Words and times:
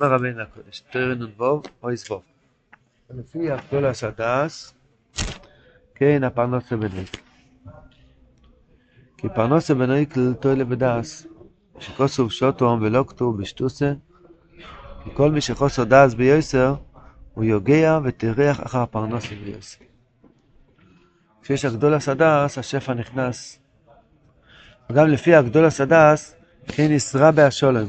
אומר 0.00 0.14
רבינו 0.14 0.42
הקודש, 0.42 0.82
תראה 0.90 1.14
נ"ו 1.14 1.62
או 1.82 1.92
יסבוב. 1.92 2.22
לפי 3.10 3.50
הגדול 3.50 3.86
הסדס, 3.86 4.74
כן 5.94 6.24
הפרנסה 6.24 6.76
בניק. 6.76 7.16
כי 9.16 9.28
פרנסה 9.34 9.74
בניק 9.74 10.14
תוילה 10.40 10.64
בדס, 10.64 11.26
שכוסו 11.78 12.30
שוטום 12.30 12.82
ולא 12.82 13.04
כתוב 13.08 13.40
בשטוסה, 13.40 13.92
כי 15.04 15.10
כל 15.14 15.30
מי 15.30 15.40
שחוסו 15.40 15.84
דס 15.84 16.14
ביוסר, 16.14 16.74
הוא 17.34 17.44
יוגע 17.44 17.98
וטרח 18.04 18.66
אחר 18.66 18.78
הפרנסה 18.78 19.34
ביוסר. 19.44 19.84
כשיש 21.42 21.64
הגדול 21.64 21.94
הסדס, 21.94 22.58
השפע 22.58 22.94
נכנס. 22.94 23.58
וגם 24.90 25.06
לפי 25.06 25.34
הגדול 25.34 25.64
הסדס, 25.64 26.34
כן 26.68 26.88
ישרה 26.90 27.32
בהשולם. 27.32 27.86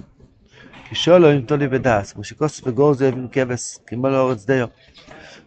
כי 0.89 0.95
שולם 0.95 1.41
תולי 1.41 1.67
בדס, 1.67 2.13
כמו 2.13 2.23
שכוס 2.23 2.61
וגור 2.65 2.93
זאב 2.93 3.13
עם 3.13 3.27
כבש, 3.31 3.77
כמו 3.87 4.09
לאורץ 4.09 4.45
דיו. 4.45 4.67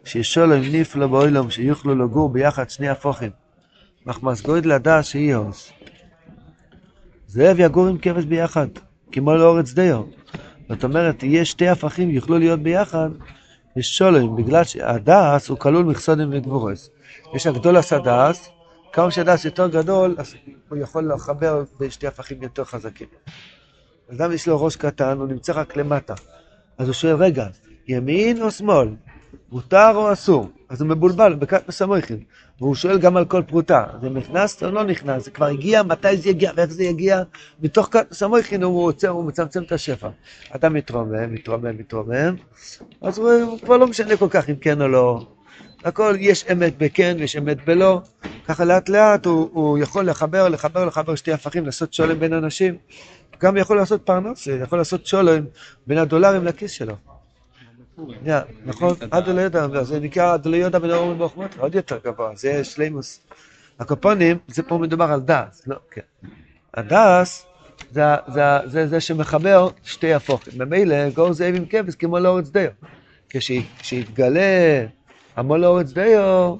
שישולם 0.04 0.60
נפלא 0.72 1.06
באוילום, 1.06 1.50
שיוכלו 1.50 1.94
לגור 1.94 2.28
ביחד 2.28 2.70
שני 2.70 2.88
הפוכים. 2.88 3.30
מחמס 4.06 4.42
גויד 4.42 4.66
לדס 4.66 5.06
שיהיה 5.06 5.36
עוז. 5.36 5.70
זאב 7.26 7.56
יגור 7.60 7.86
עם 7.86 7.98
כבש 7.98 8.24
ביחד, 8.24 8.66
כמו 9.12 9.34
לאורץ 9.34 9.72
דיו. 9.72 10.02
זאת 10.68 10.84
אומרת, 10.84 11.22
יהיה 11.22 11.44
שתי 11.44 11.68
הפכים 11.68 12.10
יוכלו 12.10 12.38
להיות 12.38 12.60
ביחד, 12.60 13.10
יש 13.76 13.98
שולם, 13.98 14.36
בגלל 14.36 14.64
שהדס 14.64 15.48
הוא 15.48 15.58
כלול 15.58 15.84
מכסודים 15.84 16.28
וגבורס. 16.32 16.90
יש 17.34 17.46
הגדול 17.46 17.76
הסדס, 17.76 18.50
כמה 18.92 19.10
שהדס 19.10 19.44
יותר 19.44 19.68
גדול, 19.68 20.14
אז 20.18 20.34
הוא 20.68 20.78
יכול 20.78 21.12
לחבר 21.12 21.64
בשתי 21.80 22.06
הפכים 22.06 22.42
יותר 22.42 22.64
חזקים. 22.64 23.08
אדם 24.12 24.32
יש 24.32 24.48
לו 24.48 24.64
ראש 24.64 24.76
קטן, 24.76 25.18
הוא 25.18 25.28
נמצא 25.28 25.52
רק 25.52 25.76
למטה. 25.76 26.14
אז 26.78 26.86
הוא 26.86 26.94
שואל, 26.94 27.16
רגע, 27.16 27.46
ימין 27.88 28.42
או 28.42 28.50
שמאל? 28.50 28.88
מותר 29.52 29.90
או 29.94 30.12
אסור? 30.12 30.48
אז 30.68 30.80
הוא 30.80 30.88
מבולבל, 30.88 31.34
בקט 31.34 31.68
מסמויכין. 31.68 32.18
והוא 32.60 32.74
שואל 32.74 32.98
גם 32.98 33.16
על 33.16 33.24
כל 33.24 33.42
פרוטה, 33.42 33.84
זה 34.02 34.10
נכנס 34.10 34.62
או 34.62 34.70
לא 34.70 34.84
נכנס? 34.84 35.24
זה 35.24 35.30
כבר 35.30 35.46
הגיע, 35.46 35.82
מתי 35.82 36.16
זה 36.16 36.28
יגיע 36.30 36.52
ואיך 36.56 36.70
זה 36.70 36.84
יגיע? 36.84 37.22
מתוך 37.60 37.88
קט 37.88 38.10
מסמויכין 38.10 38.62
הוא 38.62 38.84
עוצר, 38.84 39.08
הוא 39.08 39.24
מצמצם 39.24 39.62
את 39.62 39.72
השפע. 39.72 40.08
אדם 40.50 40.74
מתרומם, 40.74 41.32
מתרומם, 41.34 41.78
מתרומם, 41.78 42.36
אז 43.02 43.18
הוא, 43.18 43.32
הוא 43.32 43.58
כבר 43.60 43.76
לא 43.76 43.86
משנה 43.86 44.16
כל 44.16 44.28
כך 44.30 44.50
אם 44.50 44.56
כן 44.56 44.82
או 44.82 44.88
לא. 44.88 45.26
הכל, 45.84 46.16
יש 46.18 46.44
אמת 46.52 46.78
בכן 46.78 47.16
ויש 47.20 47.36
אמת 47.36 47.64
בלא. 47.64 48.00
ככה 48.46 48.64
לאט 48.64 48.88
לאט 48.88 49.26
הוא, 49.26 49.48
הוא 49.52 49.78
יכול 49.78 50.08
לחבר, 50.08 50.48
לחבר, 50.48 50.84
לחבר 50.84 51.14
שתי 51.14 51.32
הפכים, 51.32 51.66
לעשות 51.66 51.92
שולם 51.92 52.18
בין 52.20 52.32
אנשים. 52.32 52.76
גם 53.40 53.56
יכול 53.56 53.76
לעשות 53.76 54.02
פרנס, 54.02 54.46
יכול 54.46 54.78
לעשות 54.78 55.06
שולם 55.06 55.44
בין 55.86 55.98
הדולרים 55.98 56.44
לכיס 56.44 56.70
שלו. 56.70 56.94
נכון? 58.64 58.94
עד 59.10 59.28
לא 59.28 59.40
יודע, 59.40 59.82
זה 59.82 60.00
נקרא 60.00 60.34
עד 60.34 60.46
לא 60.46 60.56
יודע 60.56 60.78
בין 60.78 60.90
האורים 60.90 61.20
והחומות, 61.20 61.50
עוד 61.58 61.74
יותר 61.74 61.98
גבוה, 62.04 62.30
זה 62.34 62.64
שלימוס. 62.64 63.20
הקופונים, 63.80 64.38
זה 64.48 64.62
פה 64.62 64.78
מדובר 64.78 65.04
על 65.04 65.20
דס, 65.20 65.62
לא, 65.66 65.76
כן. 65.90 66.00
הדס 66.74 67.46
זה 67.92 68.86
זה 68.86 69.00
שמחבר 69.00 69.68
שתי 69.84 70.14
הפוכים. 70.14 70.52
ממילא 70.56 71.10
גור 71.10 71.32
זאב 71.32 71.54
עם 71.54 71.64
כבש 71.66 71.94
כמו 71.94 72.18
לאורץ 72.18 72.48
דיו. 72.48 72.70
כשיתגלה 73.78 74.86
המול 75.36 75.60
לאורץ 75.60 75.92
דיו, 75.92 76.56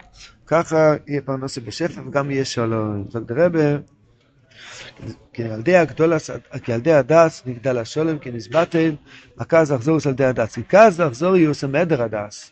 ככה 0.47 0.95
יהיה 1.07 1.21
פרנסה 1.23 1.61
בשפע 1.61 2.01
וגם 2.07 2.31
יהיה 2.31 2.45
שלום. 2.45 3.05
זאת 3.09 3.31
רבה, 3.31 3.77
כי 5.33 5.43
ילדי 5.43 5.77
הגדול, 5.77 6.13
כי 6.63 6.73
ילדי 6.73 6.93
הדס 6.93 7.43
נגדל 7.47 7.79
השולם 7.79 8.19
כי 8.19 8.31
נסבטן, 8.31 8.95
הכעס 9.39 9.71
לחזורוס 9.71 10.07
על 10.07 10.13
ידי 10.13 10.25
הדס. 10.25 10.55
כי 10.55 10.61
כעס 10.69 11.01
לחזוריוס 11.01 11.65
הם 11.65 11.75
עדר 11.75 12.03
הדס. 12.03 12.51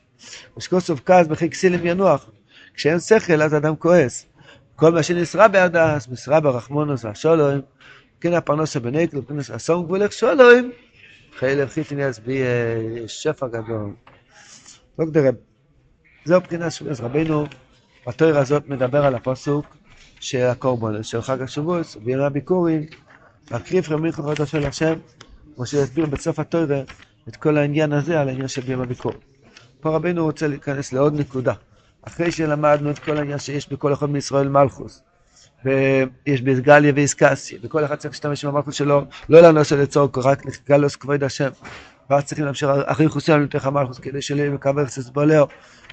ושכוסוף 0.56 1.00
כעס 1.06 1.26
בכי 1.26 1.50
כסילים 1.50 1.86
ינוח. 1.86 2.30
כשאין 2.74 3.00
שכל 3.00 3.42
אז 3.42 3.54
אדם 3.54 3.76
כועס. 3.76 4.26
כל 4.76 4.92
מה 4.92 5.02
שנשרה 5.02 5.48
בהדס, 5.48 6.08
משרה 6.08 6.40
ברחמונוס 6.40 7.04
והשולם, 7.04 7.60
כן 8.20 8.32
הפרנסה 8.32 8.80
בנקל, 8.80 9.20
פרנס 9.20 9.50
אסון 9.50 9.84
גבולך 9.84 10.12
שולם, 10.12 10.70
חיי 11.38 11.66
חיתני 11.66 12.02
יצביע 12.02 12.46
שפע 13.06 13.46
גדול. 13.46 13.92
זהו 16.24 16.40
מבחינת 16.40 16.72
שבועס 16.72 17.00
רבינו, 17.00 17.46
בתויר 18.06 18.38
הזאת 18.38 18.68
מדבר 18.68 19.04
על 19.04 19.14
הפסוק 19.14 19.66
של 20.20 20.46
הקורבן, 20.46 21.02
של 21.02 21.22
חג 21.22 21.42
השבועס, 21.42 21.96
בימי 21.96 22.24
הביקורים, 22.24 22.86
הקריב 23.50 23.92
רמיך 23.92 24.18
לכבודו 24.18 24.46
של 24.46 24.66
השם, 24.66 24.94
כמו 25.56 25.66
שהסביר 25.66 26.06
בסוף 26.06 26.38
התויר 26.38 26.84
את 27.28 27.36
כל 27.36 27.56
העניין 27.56 27.92
הזה 27.92 28.20
על 28.20 28.28
העניין 28.28 28.48
של 28.48 28.60
בימי 28.60 28.82
הביקורים. 28.82 29.18
פה 29.80 29.90
רבינו 29.90 30.24
רוצה 30.24 30.48
להיכנס 30.48 30.92
לעוד 30.92 31.20
נקודה. 31.20 31.52
אחרי 32.02 32.32
שלמדנו 32.32 32.90
את 32.90 32.98
כל 32.98 33.16
העניין 33.16 33.38
שיש 33.38 33.72
בכל 33.72 33.92
אחד 33.92 34.10
מישראל 34.10 34.48
מלכוס, 34.48 35.02
ויש 35.64 36.42
בסגליה 36.42 36.92
ואיסקסיה, 36.96 37.58
וכל 37.62 37.84
אחד 37.84 37.94
צריך 37.94 38.14
להשתמש 38.14 38.44
במלכוס 38.44 38.74
שלו, 38.74 39.04
לא 39.28 39.40
לנושא 39.40 39.74
לצורך, 39.74 40.18
רק 40.18 40.42
לגלוס 40.46 40.96
כבוד 40.96 41.24
השם. 41.24 41.50
ואז 42.10 42.24
צריכים 42.24 42.44
להמשיך 42.44 42.68
אחרי 42.86 43.08
חוסיון 43.08 43.42
לתוך 43.42 43.66
המלכוס, 43.66 43.98
כדי 43.98 44.22
שלא 44.22 44.38
יהיה 44.38 44.50
מקבל 44.50 44.86
ססבולאו, 44.86 45.46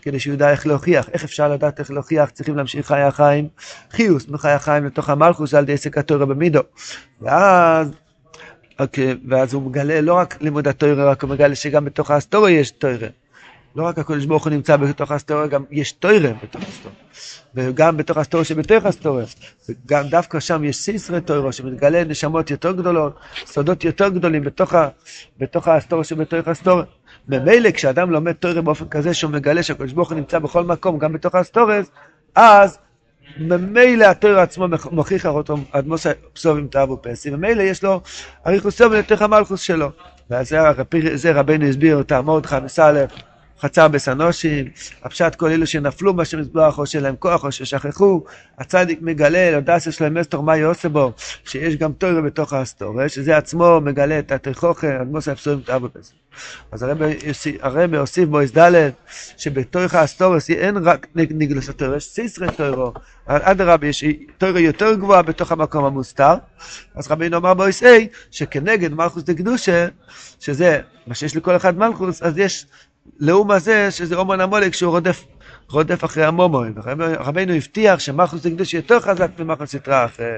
כדי 0.06 0.20
שהוא 0.20 0.34
ידע 0.34 0.52
איך 0.52 0.68
להוכיח. 0.68 1.10
איך 1.10 1.24
אפשר 1.24 1.50
לדעת 1.50 1.80
איך 1.80 1.92
להוכיח? 1.92 2.30
צריכים 2.30 2.58
להמשיך 2.58 2.88
חיי 2.88 3.04
החיים, 3.04 3.48
חיוס 3.92 4.28
מחיי 4.28 4.52
החיים 4.52 4.86
לתוך 4.86 5.10
המלכוס 5.10 5.54
על 5.54 5.64
ידי 5.64 5.74
עסק 5.74 5.98
התורה 5.98 6.26
במידו. 6.26 6.60
ואז, 7.22 7.92
אוקיי, 8.80 9.16
ואז 9.28 9.54
הוא 9.54 9.64
מגלה 9.64 10.02
לא 10.02 10.14
רק 10.14 10.42
לימוד 10.42 10.68
התורה, 10.68 11.12
רק 11.12 11.24
הוא 11.24 11.30
מגלה 11.30 11.56
שגם 11.56 11.86
בתוך 11.86 12.12
האסטוריה 12.12 12.60
יש 12.60 12.72
תורה. 12.72 13.08
לא 13.76 13.84
רק 13.84 14.00
הקדוש 14.00 14.26
ברוך 14.26 14.44
הוא 14.44 14.54
נמצא 14.54 14.78
בתוך 14.78 15.12
האסטוריה, 15.12 15.48
גם 15.48 15.64
יש 15.72 15.92
תורה 15.92 16.32
בתוך 16.44 16.62
האסטוריה. 16.64 16.98
וגם 17.56 17.98
בתוך 17.98 18.18
האסטוריה 18.18 18.46
שבתוך 18.46 18.86
האסטוריה. 18.86 19.26
וגם 19.70 20.08
דווקא 20.08 20.40
שם 20.40 20.64
יש 20.64 20.78
סיסרי 20.78 21.22
תורה, 21.22 21.52
שמתגלה 21.52 22.04
נשמות 22.04 22.52
יותר 22.52 22.72
גדולות, 22.72 23.20
סודות 23.46 23.84
יותר 23.84 24.10
גדולים 24.10 24.44
בתוך, 24.44 24.74
ה, 24.74 24.88
בתוך 25.40 25.68
האסטוריה 25.68 26.04
שבתוך 26.04 26.48
האסטוריה. 26.48 26.86
ממילא 27.28 27.72
כשאדם 27.72 28.12
לומד 28.12 28.31
תורה 28.31 28.62
באופן 28.62 28.88
כזה 28.88 29.13
שהוא 29.13 29.31
מגלה 29.31 29.63
שהקדוש 29.63 29.94
ברוך 29.94 30.09
הוא 30.09 30.18
נמצא 30.18 30.40
בכל 30.40 30.63
מקום, 30.63 30.97
גם 31.00 31.13
בתוך 31.13 31.36
האסטוריה, 31.36 31.81
אז 32.36 32.78
ממילא 33.38 34.06
התורה 34.06 34.41
עצמו 34.41 34.68
מוכיח 34.91 35.25
אותו 35.25 35.58
עד 35.72 35.88
מוסא 35.88 36.12
פסובים 36.34 36.68
תאבו 36.68 37.02
פסי, 37.02 37.30
ממילא 37.30 37.62
יש 37.62 37.84
לו 37.84 38.02
אריכוס 38.47 38.80
יום 38.80 38.94
לתוך 38.94 39.22
המלכוס 39.22 39.62
שלו. 39.62 39.90
ואז 40.30 40.56
זה 41.16 41.31
רבנו 41.31 41.66
הסביר, 41.66 42.03
תעמוד 42.03 42.46
חמש 42.46 42.80
א', 42.80 43.00
חצר 43.62 43.88
בסנושים, 43.88 44.66
הפשט 45.04 45.36
כל 45.36 45.50
אלו 45.50 45.68
שנפלו 45.68 46.14
בשם 46.14 46.40
מזבח 46.40 46.80
או 46.80 46.86
שלהם 46.86 47.16
כוח 47.20 47.44
או 47.44 47.52
ששכחו, 47.52 48.24
הצדיק 48.58 49.02
מגלה, 49.02 49.58
לדס 49.58 49.88
יש 49.88 50.02
להם 50.02 50.18
אסתור 50.18 50.44
מה 50.44 50.58
יעשה 50.58 50.90
בו, 50.90 51.12
שיש 51.46 51.76
גם 51.76 51.94
תוירה 51.94 52.22
בתוך 52.22 52.54
האסתור, 52.54 53.08
שזה 53.08 53.38
עצמו 53.38 53.82
מגלה 53.82 54.20
את 54.20 54.32
התיכוכן, 54.32 54.98
אדמוס 55.02 55.28
האפסורים 55.28 55.62
תאבו 55.62 55.88
בזה. 55.96 56.12
אז 56.72 56.86
הרב 57.62 57.96
הוסיף 57.96 58.30
בו 58.30 58.40
ד' 58.58 58.90
שבתוך 59.38 59.94
האסתור 59.94 60.36
אין 60.50 60.78
רק 60.78 61.08
נגלוס 61.16 61.70
התוירה, 61.70 61.98
יש 61.98 62.06
סיסרי 62.06 62.48
תוירו, 62.58 62.94
אדרבה 63.26 63.88
יש 63.88 64.04
תוירה 64.38 64.60
יותר 64.60 64.94
גבוהה 64.96 65.22
בתוך 65.22 65.52
המקום 65.52 65.86
המוסתר, 65.86 66.34
אז 66.96 67.12
רבינו 67.12 67.38
אמר 67.38 67.54
בו 67.54 67.64
שכנגד 68.32 68.94
מלכוס 68.94 69.24
דקדושה, 69.24 69.88
שזה 70.40 70.80
מה 71.08 71.16
שיש 71.16 71.36
לכל 71.36 71.56
אחד 71.56 71.78
מלכוס, 71.78 72.22
אז 72.22 72.38
יש 72.38 72.66
לאום 73.20 73.52
הזה, 73.52 73.92
שזה 73.92 74.16
אומן 74.16 74.42
המולק 74.42 74.74
שהוא 74.74 74.92
רודף, 74.92 75.26
רודף 75.70 76.04
אחרי 76.04 76.26
המומוין. 76.26 76.74
רבינו 77.20 77.54
הבטיח 77.54 78.00
שמחוס 78.00 78.46
הקדוש 78.46 78.74
יותר 78.74 79.00
חזק 79.00 79.30
ממחוס 79.40 79.74
יתרה 79.74 80.06
אחרי. 80.06 80.34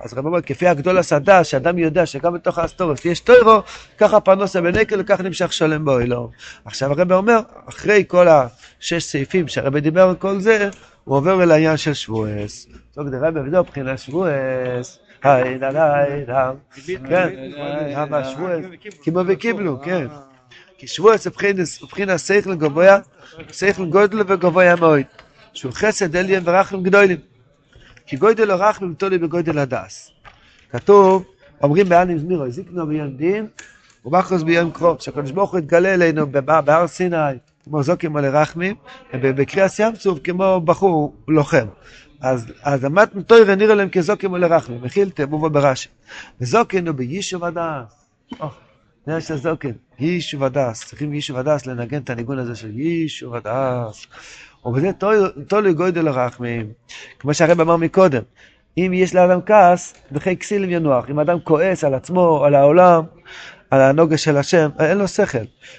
אז 0.00 0.14
רבי 0.14 0.26
אומר, 0.26 0.42
כפי 0.42 0.68
הגדול 0.68 0.98
הסדה, 0.98 1.44
שאדם 1.44 1.78
יודע 1.78 2.06
שגם 2.06 2.34
בתוך 2.34 2.58
האסטורס 2.58 3.04
יש 3.04 3.20
טוירו, 3.20 3.62
ככה 3.98 4.20
פרנוסה 4.20 4.60
בנקל 4.60 5.00
וככה 5.00 5.22
נמשך 5.22 5.52
שלם 5.52 5.84
באוילו. 5.84 6.30
עכשיו 6.64 6.90
הרבי 6.92 7.14
אומר, 7.14 7.40
אחרי 7.68 8.04
כל 8.08 8.26
השש 8.28 9.04
סעיפים 9.04 9.48
שהרבי 9.48 9.80
דיבר 9.80 10.08
על 10.08 10.16
כל 10.16 10.40
זה, 10.40 10.70
הוא 11.04 11.16
עובר 11.16 11.42
אל 11.42 11.50
העניין 11.50 11.76
של 11.76 11.94
שבועס. 11.94 12.66
טוב, 12.94 13.06
רבי, 13.14 13.40
וזהו 13.40 13.64
מבחינת 13.64 13.98
שבועס. 13.98 14.98
היי, 15.22 15.58
דה, 15.58 15.72
דה, 15.72 15.94
דה, 16.26 16.52
כן, 17.08 17.28
שבועס, 18.24 18.64
כמו 19.02 19.20
וקיבלו, 19.26 19.80
כן. 19.82 20.06
כי 20.80 20.86
שבועס 20.86 21.26
מבחינת 21.82 22.18
שכל 22.18 22.54
גבוה, 22.54 22.98
שכל 23.52 23.84
גודל 23.84 24.20
וגבוה 24.26 24.76
מאוד. 24.76 25.02
שהוא 25.54 25.72
חסד 25.72 26.16
עליין 26.16 26.42
ורחמים 26.46 26.82
גדולים. 26.82 27.16
כי 28.06 28.16
גודל 28.16 28.50
הרחמים 28.50 28.94
תולי 28.94 29.18
בגודל 29.18 29.58
הדס. 29.58 30.10
כתוב, 30.70 31.24
אומרים 31.62 31.88
באלם 31.88 32.18
זמירו, 32.18 32.50
זיקנו 32.50 32.86
ביום 32.86 33.16
דין, 33.16 33.46
ומחוז 34.04 34.42
ביום 34.44 34.70
קרוב. 34.70 35.00
שהקדוש 35.00 35.30
ברוך 35.30 35.50
הוא 35.50 35.58
התגלה 35.58 35.94
אלינו 35.94 36.26
בהר 36.64 36.86
סיני, 36.86 37.16
כמו 37.64 37.82
זוקים 37.82 38.16
על 38.16 38.24
הרחמים, 38.24 38.76
ובקריאס 39.14 39.78
ים 39.78 39.96
צוף 39.96 40.18
כמו 40.24 40.60
בחור 40.60 41.14
לוחם. 41.28 41.66
אז, 42.20 42.46
אז 42.62 42.84
אמרנו 42.84 43.22
תוירה 43.26 43.54
נראה 43.54 43.74
להם 43.74 43.88
כזוקים 43.88 44.34
על 44.34 44.44
הרחמים, 44.44 44.82
מכילתם 44.82 45.34
ובו 45.34 45.50
ברש"י. 45.50 45.88
וזוקינו 46.40 46.94
ביישוב 46.94 47.44
הדס. 47.44 48.06
עניין 49.06 49.20
של 49.20 49.36
זוקן, 49.36 49.72
יישוב 49.98 50.44
הדס, 50.44 50.84
צריכים 50.84 51.14
יישוב 51.14 51.36
הדס 51.36 51.66
לנגן 51.66 52.02
את 52.02 52.10
הניגון 52.10 52.38
הזה 52.38 52.56
של 52.56 52.78
יישוב 52.78 53.34
הדס. 53.34 54.06
ובזה 54.64 54.90
תולוי 55.48 55.72
גודל 55.74 56.08
הרחמים, 56.08 56.72
כמו 57.18 57.34
שהרב 57.34 57.60
אמר 57.60 57.76
מקודם, 57.76 58.22
אם 58.78 58.92
יש 58.94 59.14
לאדם 59.14 59.40
כעס, 59.42 59.94
וכי 60.12 60.36
כסילים 60.36 60.70
ינוח. 60.70 61.10
אם 61.10 61.20
אדם 61.20 61.40
כועס 61.40 61.84
על 61.84 61.94
עצמו, 61.94 62.44
על 62.44 62.54
העולם, 62.54 63.04
על 63.70 63.80
הנוגה 63.80 64.18
של 64.18 64.36
השם, 64.36 64.70
אין 64.78 64.98
לו 64.98 65.08
שכל. 65.08 65.38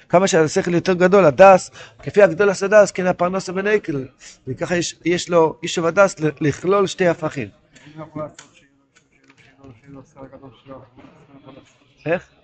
כמה 0.09 0.27
שהשכל 0.27 0.73
יותר 0.73 0.93
גדול, 0.93 1.25
הדס, 1.25 1.71
כפי 2.03 2.21
הגדול 2.21 2.49
הסדס, 2.49 2.91
כן 2.91 3.05
הפרנוס 3.05 3.49
הבנקל. 3.49 4.07
וככה 4.47 4.75
יש, 4.75 4.95
יש 5.05 5.29
לו 5.29 5.55
יישוב 5.63 5.85
הדס 5.85 6.15
לכלול 6.19 6.87
שתי 6.87 7.07
הפכים. 7.07 7.47
איך? 12.05 12.40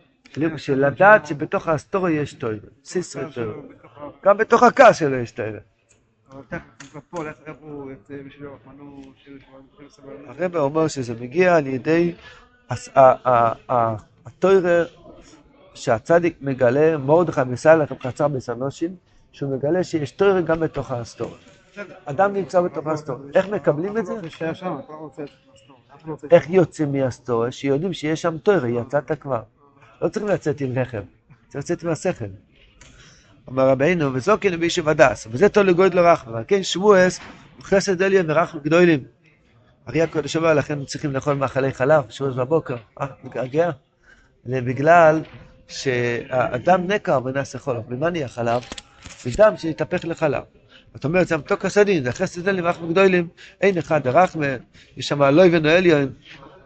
של 0.58 0.86
לדעת 0.86 1.26
שבתוך 1.26 1.68
האסטוריה 1.68 2.22
יש 2.22 2.34
טוירה, 2.34 2.68
סיסרי 2.86 3.34
טוירה. 3.34 3.54
גם 4.26 4.38
בתוך 4.38 4.64
הכעס 4.64 4.98
שלו 4.98 5.16
יש 5.16 5.32
טוירה. 5.32 5.60
הרב 10.28 10.56
אומר 10.56 10.88
שזה 10.88 11.14
מגיע 11.20 11.56
על 11.56 11.68
ידי 11.68 12.16
הטוירה 14.26 14.84
שהצדיק 15.74 16.38
מגלה, 16.42 16.98
מרדכי 16.98 17.42
מסלח 17.48 17.94
קצר 17.94 18.28
בסנושים, 18.28 18.96
שהוא 19.32 19.56
מגלה 19.58 19.84
שיש 19.84 20.12
טוירה 20.12 20.42
גם 20.42 20.60
בתוך 20.60 20.92
האסטוריה. 20.92 21.38
אדם 22.06 22.34
נמצא 22.34 22.62
בתוך 22.62 22.88
האסטוריה. 22.88 23.32
איך 23.36 23.50
מקבלים 23.50 23.98
את 23.98 24.06
זה? 24.06 24.14
איך 26.32 26.50
יוצאים 26.50 26.92
מהאסטוריה? 26.92 27.52
שיודעים 27.52 27.94
שיש 27.94 28.22
שם 28.22 28.38
טוירה, 28.38 28.70
יצאת 28.70 29.12
כבר. 29.22 29.42
לא 30.02 30.10
צריכים 30.10 30.30
לצאת 30.30 30.62
עם 30.62 30.78
לחם, 30.78 31.02
צריך 31.48 31.64
לצאת 31.64 31.84
עם 31.84 31.90
השכל. 31.90 32.26
אמר 33.50 33.70
רבינו, 33.70 34.14
וזוקין 34.14 34.60
בישוב 34.60 34.90
הדס, 34.90 35.28
וזה 35.32 35.50
תולו 35.50 35.76
גויד 35.76 35.94
לא 35.94 36.02
רחמה, 36.02 36.44
כן 36.44 36.64
שבועס 36.64 37.20
הוא 37.56 37.64
חסד 37.64 38.02
עליון 38.02 38.32
ורחם 38.32 38.60
גדולים. 38.60 39.04
אריה 39.90 40.04
הקודש 40.04 40.36
אומר, 40.36 40.54
לכן 40.54 40.86
צריכים 40.86 41.14
לאכול 41.14 41.34
מאכלי 41.34 41.74
חלב, 41.74 42.04
שבועס 42.10 42.36
בבוקר, 42.36 42.76
אה, 43.02 43.08
מתגעגע? 43.24 43.70
זה 44.46 44.62
בגלל 44.62 45.22
שהאדם 45.68 46.88
נקר 46.88 47.20
ונעשה 47.26 47.60
חולף. 47.60 47.84
ממה 47.90 48.10
נהיה 48.10 48.28
חלב? 48.28 48.62
מדם 49.26 49.54
שהתהפך 49.58 50.06
לחלב. 50.06 50.44
זאת 50.94 51.06
אומרת, 51.06 51.28
זה 51.28 51.38
מתוק 51.38 51.66
הסדין, 51.66 52.04
זה 52.04 52.12
חסד 52.12 52.48
עליון 52.48 52.66
ורחם 52.66 52.90
גדולים, 52.90 53.28
אין 53.62 53.78
אחד 53.78 54.04
דרחמה, 54.04 54.46
יש 54.98 55.08
שם 55.08 55.24
אלוהי 55.24 55.58
ונועליון, 55.58 56.14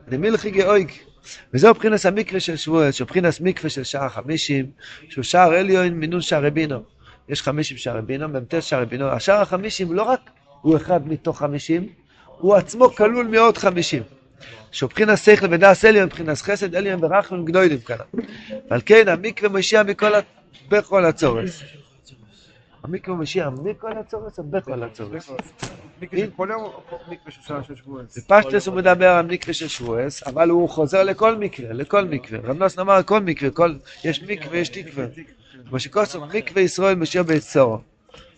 למילכי 0.08 0.52
גאויג. 0.52 0.92
וזהו 1.54 1.74
מבחינת 1.74 2.06
המקווה 2.06 2.40
של 2.40 2.56
שבועס, 2.56 2.96
שהוא 2.96 3.06
מבחינת 3.06 3.42
מקווה 3.42 3.70
של 3.70 3.84
שער 3.84 4.10
חמישים, 4.10 4.66
שהוא 5.10 5.24
שער 5.24 5.54
עליון 5.54 5.88
מינון 5.88 6.22
שער 6.22 6.50
בינו. 6.50 6.84
יש 7.30 7.42
חמישים 7.42 7.78
שער 7.78 8.02
בינו, 8.02 8.28
מ"ט 8.28 8.54
שער 8.60 8.86
בינו. 8.86 9.08
השער 9.08 9.42
החמישים 9.42 9.94
לא 9.94 10.04
רק 10.04 10.30
הוא 10.62 10.78
אחד 10.78 11.08
מתוך 11.08 11.40
חמישים, 11.40 11.90
הוא 12.38 12.56
עצמו 12.56 12.90
כלול 12.90 13.28
מעוד 13.28 13.58
חמישים. 13.58 14.04
שהוא 14.72 14.88
מבחינת 14.88 15.18
שכל 15.18 15.46
ודעס 15.52 15.86
עליון, 15.86 16.06
מבחינת 16.06 16.38
חסד 16.38 16.76
עליון 16.76 17.04
ורחמים 17.04 17.46
גדולים 17.46 17.80
כאן. 17.80 17.98
ועל 18.70 18.82
כן 18.86 19.08
המקווה 19.08 19.50
משיע 19.50 19.84
מכל, 19.84 20.12
בכל 20.70 21.06
הצורס. 21.06 21.64
המקווה 22.84 23.16
משיע 23.18 23.50
מכל 23.50 23.92
הצורס 23.98 24.40
או 24.40 24.44
בכל 24.44 24.84
הצורס? 24.84 25.32
בפשטס 28.18 28.68
הוא 28.68 28.76
מדבר 28.76 29.10
על 29.10 29.26
מקווה 29.26 29.54
של 29.54 29.68
שבועס, 29.68 30.24
אבל 30.28 30.50
הוא 30.50 30.70
חוזר 30.70 31.04
לכל 31.04 31.36
מקווה, 31.36 31.74
לכל 31.74 32.06
מקווה. 32.06 32.40
רב 32.44 32.58
נוס 32.58 32.80
אמר 32.80 33.04
כל 33.04 33.20
מקווה, 33.20 33.68
יש 34.04 34.24
מקווה, 34.24 34.58
יש 34.58 34.70
תקווה. 34.70 35.06
כמו 35.70 35.80
שכוסו, 35.80 36.26
מקווה 36.26 36.62
ישראל 36.62 36.96
משיע 36.96 37.24
ביצורו. 37.24 37.80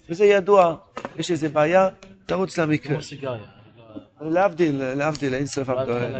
וזה 0.09 0.25
ידוע, 0.25 0.75
יש 1.17 1.31
איזה 1.31 1.49
בעיה, 1.49 1.89
תרוץ 2.25 2.57
למקווה. 2.59 2.97
להבדיל, 4.29 4.93
להבדיל, 4.93 5.33
אין 5.33 5.45
סוף 5.45 5.69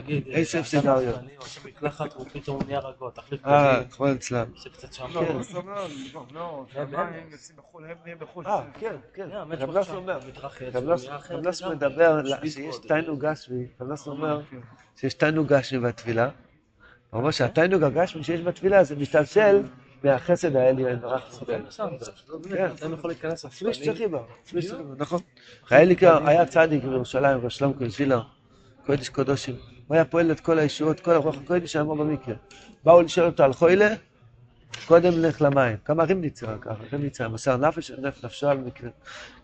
אין 0.10 0.44
סוף 0.44 0.68
סיגריות. 0.68 1.20
פתאום 2.34 2.60
נהיה 2.68 2.80
רגוע, 2.80 3.12
תחליף 3.12 3.46
אה, 3.46 3.84
כמו 3.92 4.12
אצלם. 4.12 4.46
אה, 8.46 8.62
כן, 8.80 8.96
כן. 9.14 9.30
רב 11.32 11.44
נוס 11.44 11.64
מדבר 11.64 12.22
שיש 12.46 12.76
תיינוג 12.88 13.20
גשמי, 13.26 13.66
רב 13.82 13.88
נוס 13.88 14.08
אומר 14.08 14.42
שיש 14.96 15.14
תיינוג 15.14 15.48
גשמי 15.48 15.80
בתפילה. 15.80 16.30
הוא 17.10 17.20
אומר 17.20 17.32
שהתיינוג 17.32 17.84
הגשמי 17.84 18.24
שיש 18.24 18.42
בתפילה 18.42 18.84
זה 18.84 18.96
משתלשל 18.96 19.62
מהחסד 20.04 20.56
העליון, 20.56 21.00
רק 21.04 21.22
מסוגל. 21.30 21.62
כן, 22.50 22.70
אדם 22.82 22.94
יכול 22.94 23.10
להיכנס 23.10 23.46
אפילו 23.46 23.72
בה, 24.12 24.20
נכון. 24.98 25.20
היה 25.70 26.46
צדיק 26.46 26.84
בירושלים, 26.84 27.38
ראש 27.44 27.58
שלום 27.58 27.74
קוז'ילה, 27.74 28.22
קודש 28.86 29.10
קודשים. 29.10 29.56
הוא 29.88 29.96
היה 29.96 30.06
פועל 30.06 30.32
את 30.32 30.40
כל 30.40 30.60
הישועות, 30.60 31.00
כל 31.00 31.12
הרוח 31.12 31.36
הקודש 31.44 31.76
היה 31.76 31.86
במקרה. 31.86 32.36
באו 32.84 33.02
לשאול 33.02 33.26
אותו 33.26 33.44
על 33.44 33.54
חוילה, 33.54 33.94
קודם 34.86 35.12
לך 35.20 35.42
למים. 35.42 35.78
כמה 35.86 36.04
רימניצר 36.04 36.58
ככה, 36.62 36.84
רימניצר, 36.92 37.30
מסר 37.30 37.58
נפש, 37.58 37.92
נפשו 38.24 38.48
על 38.48 38.58
מקרה. 38.58 38.90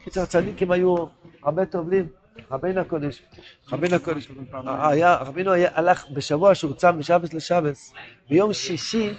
קיצר, 0.04 0.22
הצדיקים 0.22 0.72
היו 0.72 0.96
הרבה 1.44 1.66
טובלים. 1.66 2.08
רבינו 2.52 2.82
הקודש, 2.82 3.22
רבינו 3.72 3.96
הקודש, 3.96 4.28
היה, 4.66 5.16
רבינו 5.16 5.52
הלך 5.54 6.06
בשבוע 6.14 6.56
שהוא 6.56 6.74
צם 6.74 7.00
משבס 7.00 7.34
לשבס, 7.34 7.94
ביום 8.30 8.54
שישי 8.54 9.14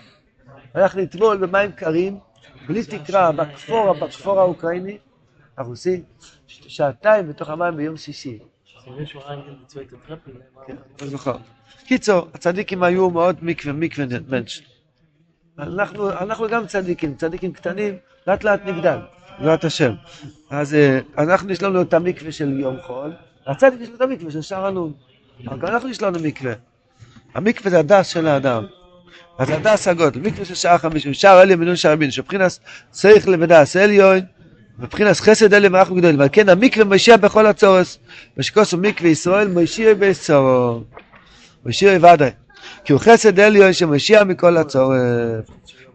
הלך 0.75 0.97
לטבול 0.97 1.37
במים 1.37 1.73
קרים, 1.73 2.19
בלי 2.67 2.85
תקרה, 2.85 3.33
בכפור, 3.33 3.93
בכפור 3.93 4.41
האוקראיני, 4.41 4.99
הרוסי, 5.57 6.03
שעתיים 6.47 7.29
בתוך 7.29 7.49
המים 7.49 7.77
ביום 7.77 7.97
שישי. 7.97 8.39
קיצור, 11.85 12.29
הצדיקים 12.35 12.83
היו 12.83 13.11
מאוד 13.11 13.37
מקווה, 13.43 13.73
מקווה 13.73 14.07
מנש. 14.29 14.63
אנחנו 15.59 16.49
גם 16.51 16.67
צדיקים, 16.67 17.15
צדיקים 17.15 17.53
קטנים, 17.53 17.97
לאט 18.27 18.45
לאט 18.45 18.61
נגדל, 18.65 18.99
בעזרת 19.39 19.65
השם. 19.65 19.93
אז 20.51 20.75
אה, 20.75 21.01
אנחנו 21.19 21.51
יש 21.53 21.63
לנו 21.63 21.83
את 21.83 21.95
המקווה 21.95 22.33
של 22.33 22.61
יום 22.61 22.77
חול, 22.83 23.13
הצדיק 23.47 23.81
יש 23.81 23.89
לו 23.89 23.97
את 23.97 24.01
המקווה 24.01 24.31
של 24.31 24.43
שער 24.43 24.67
הנון. 24.67 24.93
גם 25.45 25.67
אנחנו 25.67 25.89
יש 25.89 26.03
לנו 26.03 26.19
מקווה. 26.23 26.53
המקווה 27.35 27.71
זה 27.71 27.79
הדס 27.79 28.07
של 28.07 28.27
האדם. 28.27 28.67
אז 29.41 29.51
הדס 29.51 29.89
הגודל, 29.89 30.21
מקווה 30.21 30.45
של 30.45 30.55
שעה 30.55 30.79
חמישים, 30.79 31.15
שער 31.15 31.39
עליון 31.39 31.61
מינון 31.61 31.77
שער 31.77 31.97
בינו, 31.97 32.13
שבחינס 32.13 32.61
צריך 32.91 33.29
לבדס 33.29 33.77
עליון, 33.77 34.21
ובחינס 34.79 35.21
חסד 35.21 35.55
עליון 35.55 35.75
ואנחנו 35.75 35.97
גדולים, 35.97 36.19
ועל 36.19 36.29
כן 36.33 36.49
המקווה 36.49 36.85
משיע 36.85 37.17
בכל 37.17 37.47
הצורס, 37.47 37.99
ושכוסו 38.37 38.77
מקווה 38.77 39.11
ישראל 39.11 39.49
משיע 39.49 39.95
בצורו, 39.99 40.81
משיע 41.67 41.97
ודאי, 41.97 42.31
כי 42.85 42.93
הוא 42.93 43.01
חסד 43.01 43.41
עליון 43.41 43.73
שמשיע 43.73 44.25
מכל 44.25 44.57
הצורס, 44.57 45.01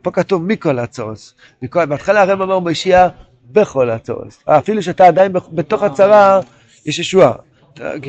פה 0.01 0.11
כתוב 0.11 0.45
מכל 0.45 0.79
הצורס, 0.79 1.33
בהתחלה 1.73 2.21
הרב 2.21 2.41
אמר 2.41 2.59
משיע 2.59 3.07
בכל 3.51 3.89
הצורס, 3.89 4.43
אפילו 4.45 4.83
שאתה 4.83 5.07
עדיין 5.07 5.33
בתוך 5.33 5.83
הצרה, 5.83 6.39
יש 6.85 6.99
ישועה. 6.99 7.33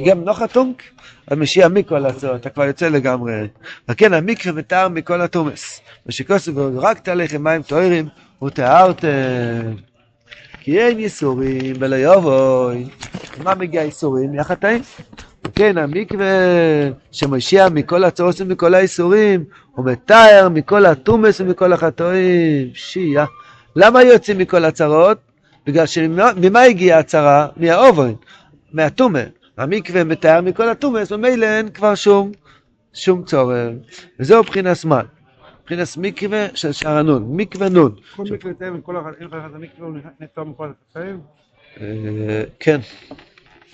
גם 0.06 0.26
לא 0.26 0.32
חתום, 0.32 0.72
אז 1.26 1.38
משיע 1.38 1.68
מכל 1.68 2.06
הצורת, 2.06 2.40
אתה 2.40 2.50
כבר 2.50 2.64
יוצא 2.64 2.88
לגמרי. 2.88 3.32
וכן, 3.88 4.12
המקווה 4.12 4.52
מתאר 4.52 4.88
מכל 4.88 5.20
התומס. 5.20 5.80
ושכוסו 6.06 6.54
ורקת 6.54 7.08
עליכם 7.08 7.44
מים 7.44 7.62
טוהרים 7.62 8.08
וטהרתם. 8.44 9.08
כי 10.60 10.78
אין 10.78 10.98
ייסורים 10.98 11.74
ולא 11.78 11.96
יבואי. 11.96 12.84
מה 13.44 13.54
מגיע 13.54 13.82
ייסורים? 13.82 14.36
מהחטאים. 14.36 14.82
כן, 15.54 15.78
המקווה 15.78 16.26
שמשיע 17.12 17.68
מכל 17.68 18.04
הצורות 18.04 18.40
ומכל 18.40 18.74
האיסורים, 18.74 19.44
הוא 19.74 19.86
מתאר 19.86 20.48
מכל 20.48 20.86
התומס 20.86 21.40
ומכל 21.40 21.72
החטאים. 21.72 22.70
שיעה. 22.74 23.26
למה 23.76 24.02
יוצאים 24.02 24.38
מכל 24.38 24.64
הצרות? 24.64 25.18
בגלל 25.66 25.86
שממה 25.86 26.62
הגיעה 26.62 26.98
הצרה? 26.98 27.46
מהאובן, 27.56 28.12
מהתומה. 28.72 29.22
המקווה 29.56 30.04
מתאר 30.04 30.40
מכל 30.40 30.68
הטומאס, 30.68 31.12
ומילא 31.12 31.46
אין 31.46 31.68
כבר 31.68 31.94
שום, 31.94 32.32
שום 32.92 33.24
צורך. 33.24 33.56
וזהו 34.20 34.42
מבחינת 34.42 34.76
זמן. 34.76 35.04
מבחינת 35.62 35.88
מקווה 35.96 36.46
של 36.54 36.72
שער 36.72 36.98
הנון, 36.98 37.36
מקווה 37.36 37.68
נון. 37.68 37.94
כל 38.16 38.22
מקווה 38.30 38.52
מתאר 38.52 38.72
מכל 38.72 38.96
המקווה 38.96 39.86
הוא 39.86 39.96
נתאר 40.20 40.44
מכל 40.44 40.68
התפאים? 40.70 41.20
אה, 41.80 42.42
כן. 42.60 42.80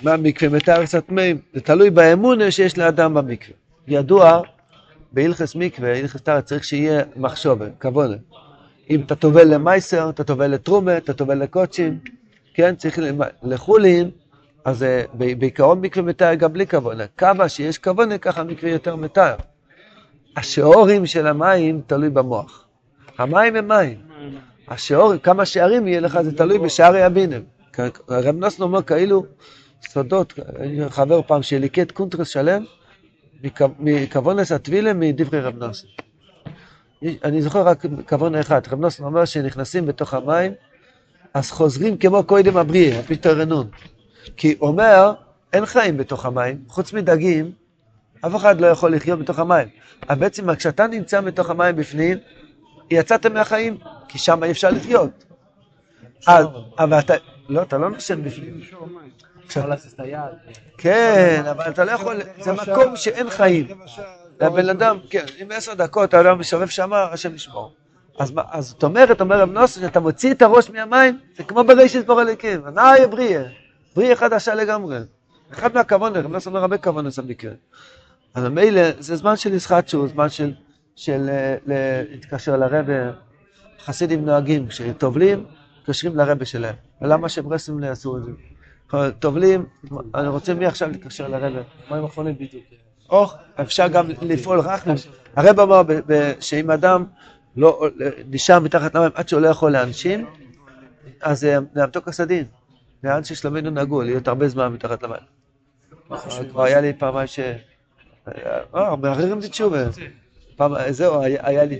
מה 0.02 0.16
מקווה 0.16 0.56
מתאר 0.56 0.84
קצת 0.84 1.06
טמאים? 1.06 1.38
זה 1.54 1.60
תלוי 1.60 1.90
באמונה 1.90 2.50
שיש 2.50 2.78
לאדם 2.78 3.14
במקווה. 3.14 3.54
ידוע, 3.88 4.40
בהלכס 5.12 5.54
מקווה, 5.54 5.98
הלכס 5.98 6.20
טהרה, 6.20 6.42
צריך 6.42 6.64
שיהיה 6.64 7.02
מחשובה, 7.16 7.66
כבונה. 7.80 8.16
אם 8.90 9.00
אתה 9.00 9.14
טובל 9.14 9.54
למייסר, 9.54 10.10
אתה 10.10 10.24
טובל 10.24 10.46
לתרומה, 10.46 10.96
אתה 10.96 11.12
טובל 11.12 11.42
לקוצ'ים, 11.42 11.98
כן? 12.54 12.74
צריך 12.74 12.98
לחולין. 13.42 14.10
אז 14.64 14.82
אה, 14.82 15.02
בעיקרון 15.14 15.80
מקווה 15.80 16.06
מתאר 16.06 16.34
גם 16.34 16.52
בלי 16.52 16.66
כוונה. 16.66 17.04
כמה 17.16 17.48
שיש 17.48 17.78
כוונה, 17.78 18.18
ככה 18.18 18.44
מקווה 18.44 18.72
יותר 18.72 18.96
מתאר. 18.96 19.34
השעורים 20.36 21.06
של 21.06 21.26
המים 21.26 21.80
תלוי 21.86 22.10
במוח. 22.10 22.66
המים 23.18 23.56
הם 23.56 23.68
מים. 23.68 23.98
השעור, 24.68 25.16
כמה 25.16 25.44
שערים 25.46 25.88
יהיה 25.88 26.00
לך, 26.00 26.20
זה 26.22 26.36
תלוי 26.36 26.58
בשערי 26.58 27.02
הבינם. 27.02 27.42
רב 28.08 28.36
נוסן 28.36 28.62
אומר 28.62 28.82
כאילו 28.82 29.24
סודות, 29.88 30.38
חבר 30.88 31.22
פעם 31.22 31.42
שליקט 31.42 31.90
קונטרס 31.90 32.28
שלם 32.28 32.64
מכוונס 33.78 34.52
הטבילה 34.52 34.92
מדברי 34.92 35.40
רב 35.40 35.64
נוסן. 35.64 35.86
אני 37.24 37.42
זוכר 37.42 37.62
רק 37.62 37.84
כוון 38.08 38.34
אחד, 38.34 38.60
רב 38.70 38.80
נוסן 38.80 39.04
אומר 39.04 39.24
שנכנסים 39.24 39.86
בתוך 39.86 40.14
המים, 40.14 40.52
אז 41.34 41.50
חוזרים 41.50 41.96
כמו 41.96 42.24
קודם 42.24 42.56
הבריאה, 42.56 43.00
רנון. 43.26 43.68
כי 44.36 44.56
אומר, 44.60 45.12
אין 45.52 45.66
חיים 45.66 45.96
בתוך 45.96 46.26
המים, 46.26 46.58
חוץ 46.68 46.92
מדגים, 46.92 47.52
אף 48.20 48.36
אחד 48.36 48.60
לא 48.60 48.66
יכול 48.66 48.94
לחיות 48.94 49.18
בתוך 49.18 49.38
המים. 49.38 49.68
אבל 50.08 50.18
בעצם 50.18 50.54
כשאתה 50.54 50.86
נמצא 50.86 51.20
בתוך 51.20 51.50
המים 51.50 51.76
בפנים, 51.76 52.18
יצאת 52.90 53.26
מהחיים, 53.26 53.78
כי 54.08 54.18
שם 54.18 54.44
אי 54.44 54.50
אפשר 54.50 54.70
לחיות. 54.70 55.24
אז, 56.26 56.46
אבל 56.78 56.98
אתה, 56.98 57.14
לא, 57.48 57.62
אתה 57.62 57.78
לא 57.78 57.90
נושם 57.90 58.24
בפנים. 58.24 58.60
כן, 60.78 61.42
אבל 61.50 61.70
אתה 61.70 61.84
לא 61.84 61.90
יכול, 61.90 62.16
זה 62.40 62.52
מקום 62.52 62.96
שאין 62.96 63.30
חיים. 63.30 63.66
והבן 64.40 64.68
אדם, 64.68 64.98
כן, 65.10 65.24
אם 65.42 65.48
עשר 65.50 65.74
דקות 65.74 66.14
האדם 66.14 66.38
מסובב 66.38 66.68
שמה, 66.68 67.02
השם 67.02 67.34
ישמור. 67.34 67.72
אז, 68.18 68.32
זאת 68.58 68.84
אומרת, 68.84 69.20
אומר 69.20 69.40
רב 69.40 69.50
נוסף, 69.50 69.80
שאתה 69.80 70.00
מוציא 70.00 70.32
את 70.32 70.42
הראש 70.42 70.70
מהמים, 70.70 71.18
זה 71.36 71.44
כמו 71.44 71.64
בראשית 71.64 72.06
בור 72.06 72.20
הליקים, 72.20 72.60
נאי 72.74 73.06
בריאה, 73.06 73.42
בריאה 73.96 74.16
חדשה 74.16 74.54
לגמרי. 74.54 74.98
אחד 75.52 75.74
מהכוון, 75.74 76.16
רב 76.16 76.32
נוסף 76.32 76.46
אומר 76.46 76.60
הרבה 76.60 76.78
כוון 76.78 77.06
עושה 77.06 77.22
מקרה. 77.22 77.52
אז 78.34 78.44
מילא, 78.44 78.82
זה 78.98 79.16
זמן 79.16 79.36
של 79.36 79.54
ישחטשו, 79.54 80.08
זמן 80.08 80.28
של, 80.28 80.52
של 80.96 81.28
אה, 81.28 81.56
להתקשר 81.66 82.56
לרבה, 82.56 83.12
חסידים 83.84 84.24
נוהגים, 84.24 84.68
כשטובלים, 84.68 85.44
מתקשרים 85.80 86.16
לרבה 86.16 86.44
שלהם. 86.44 86.74
ולמה 87.00 87.28
שברסלם 87.28 87.78
לא 87.78 87.86
יעשו 87.86 88.16
את 88.16 88.22
זה? 88.24 88.30
טובלים, 89.18 89.66
אני 90.14 90.28
רוצה 90.28 90.54
מי 90.54 90.66
עכשיו 90.66 90.88
להתקשר 90.88 91.28
לרבה? 91.28 91.60
מים 91.90 92.04
אחרונים 92.04 92.34
בדיוק. 92.34 92.64
או 93.10 93.26
אפשר 93.60 93.88
גם 93.88 94.08
לפעול 94.22 94.60
רק, 94.60 94.82
הרב 95.36 95.60
אמר 95.60 95.82
שאם 96.40 96.70
אדם 96.70 97.04
לא 97.56 97.88
נשאר 98.30 98.60
מתחת 98.60 98.94
למים 98.94 99.10
עד 99.14 99.28
שהוא 99.28 99.40
לא 99.40 99.48
יכול 99.48 99.72
להנשים, 99.72 100.26
אז 101.22 101.40
זה 101.40 101.58
המתוק 101.76 102.08
הסדין. 102.08 102.44
לאן 103.04 103.24
ששלומנו 103.24 103.70
נגעו, 103.70 104.02
להיות 104.02 104.28
הרבה 104.28 104.48
זמן 104.48 104.72
מתחת 104.72 105.02
למים. 105.02 105.16
כבר 106.50 106.62
היה 106.62 106.80
לי 106.80 106.92
פעמיים 106.92 107.26
ש... 107.26 107.40
אה, 108.74 108.96
מערערים 108.96 109.38
את 109.38 109.44
תשובה. 109.44 109.84
זהו, 110.90 111.22
היה 111.22 111.64
לי... 111.64 111.78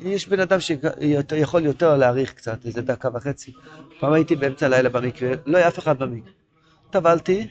יש 0.00 0.28
בן 0.28 0.40
אדם 0.40 0.60
שיכול 0.60 1.64
יותר 1.64 1.96
להאריך 1.96 2.32
קצת, 2.32 2.66
איזה 2.66 2.82
דקה 2.82 3.08
וחצי. 3.14 3.52
פעם 4.00 4.12
הייתי 4.12 4.36
באמצע 4.36 4.66
הלילה 4.66 4.88
במקרה, 4.88 5.32
לא 5.46 5.58
היה 5.58 5.68
אף 5.68 5.78
אחד 5.78 5.98
במקרה. 5.98 6.32
טבלתי, 6.90 7.48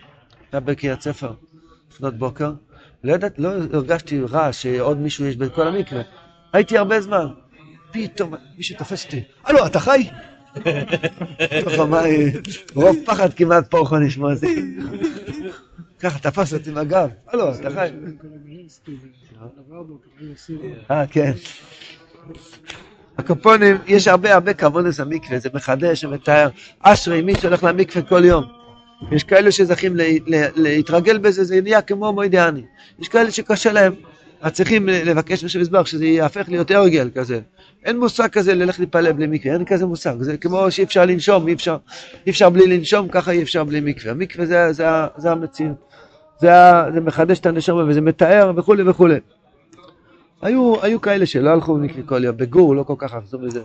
היה 0.51 0.59
בקריית 0.59 1.01
ספר, 1.01 1.33
לפנות 1.91 2.17
בוקר, 2.17 2.51
לא 3.03 3.13
ידעתי, 3.13 3.41
לא 3.41 3.49
הרגשתי 3.73 4.21
רע 4.21 4.53
שעוד 4.53 4.97
מישהו 4.97 5.25
יש 5.25 5.35
בכל 5.35 5.67
המקרה. 5.67 6.01
הייתי 6.53 6.77
הרבה 6.77 7.01
זמן. 7.01 7.27
פתאום 7.91 8.33
מישהו 8.57 8.77
תופס 8.77 9.05
אותי, 9.05 9.23
הלו, 9.43 9.65
אתה 9.65 9.79
חי? 9.79 10.09
רוב 12.75 12.97
פחד 13.05 13.33
כמעט 13.33 13.71
פה 13.71 13.79
יכול 13.79 14.05
לשמוע 14.05 14.33
את 14.33 14.37
זה. 14.37 14.47
ככה 15.99 16.19
תפס 16.19 16.53
אותי 16.53 16.71
מהגב, 16.71 17.09
הלו, 17.27 17.55
אתה 17.55 17.69
חי? 17.69 17.89
אה, 20.91 21.07
כן. 21.07 21.31
הקופונים, 23.17 23.77
יש 23.87 24.07
הרבה 24.07 24.33
הרבה 24.33 24.53
כבוד 24.53 24.85
לזה 24.85 25.05
מקווה, 25.05 25.39
זה 25.39 25.49
מחדש 25.53 26.03
ומתאר. 26.03 26.49
אשרי 26.79 27.21
מי 27.21 27.33
שהולך 27.35 27.63
למקווה 27.63 28.01
כל 28.01 28.25
יום. 28.25 28.43
יש 29.11 29.23
כאלה 29.23 29.51
שזכים 29.51 29.93
להתרגל 30.55 31.17
בזה, 31.17 31.43
זה 31.43 31.61
נהיה 31.61 31.81
כמו 31.81 32.13
מוידיאני. 32.13 32.63
יש 32.99 33.07
כאלה 33.07 33.31
שקשה 33.31 33.71
להם, 33.71 33.93
אז 34.41 34.51
צריכים 34.51 34.87
לבקש 34.89 35.43
משהו 35.43 35.61
מזבח 35.61 35.85
שזה 35.85 36.05
יהפך 36.05 36.49
להיות 36.49 36.71
הרגל 36.71 37.09
כזה. 37.15 37.39
אין 37.85 37.99
מושג 37.99 38.27
כזה 38.27 38.55
ללכת 38.55 38.79
להתפלל 38.79 39.11
בלי 39.11 39.27
מקווה, 39.27 39.53
אין 39.53 39.65
כזה 39.65 39.85
מושג. 39.85 40.21
זה 40.21 40.37
כמו 40.37 40.71
שאי 40.71 40.83
אפשר 40.83 41.05
לנשום, 41.05 41.47
אי 41.47 41.53
אפשר, 41.53 41.77
אי 42.25 42.31
אפשר 42.31 42.49
בלי 42.49 42.77
לנשום, 42.77 43.07
ככה 43.07 43.31
אי 43.31 43.43
אפשר 43.43 43.63
בלי 43.63 43.79
מקווה. 43.81 44.11
המקווה 44.11 44.45
זה, 44.45 44.73
זה, 44.73 44.85
זה 45.17 45.31
המציאות. 45.31 45.75
זה, 46.39 46.51
זה 46.93 46.99
מחדש 47.01 47.39
את 47.39 47.45
הנשמה 47.45 47.83
וזה 47.87 48.01
מתאר 48.01 48.51
וכולי 48.55 48.89
וכולי. 48.89 49.19
היו, 50.41 50.75
היו 50.81 51.01
כאלה 51.01 51.25
שלא 51.25 51.49
הלכו 51.49 51.73
במקווה 51.73 52.03
כל 52.03 52.23
יום, 52.23 52.37
בגור 52.37 52.75
לא 52.75 52.83
כל 52.83 52.95
כך 52.97 53.13
עשו 53.13 53.39
בזה. 53.39 53.61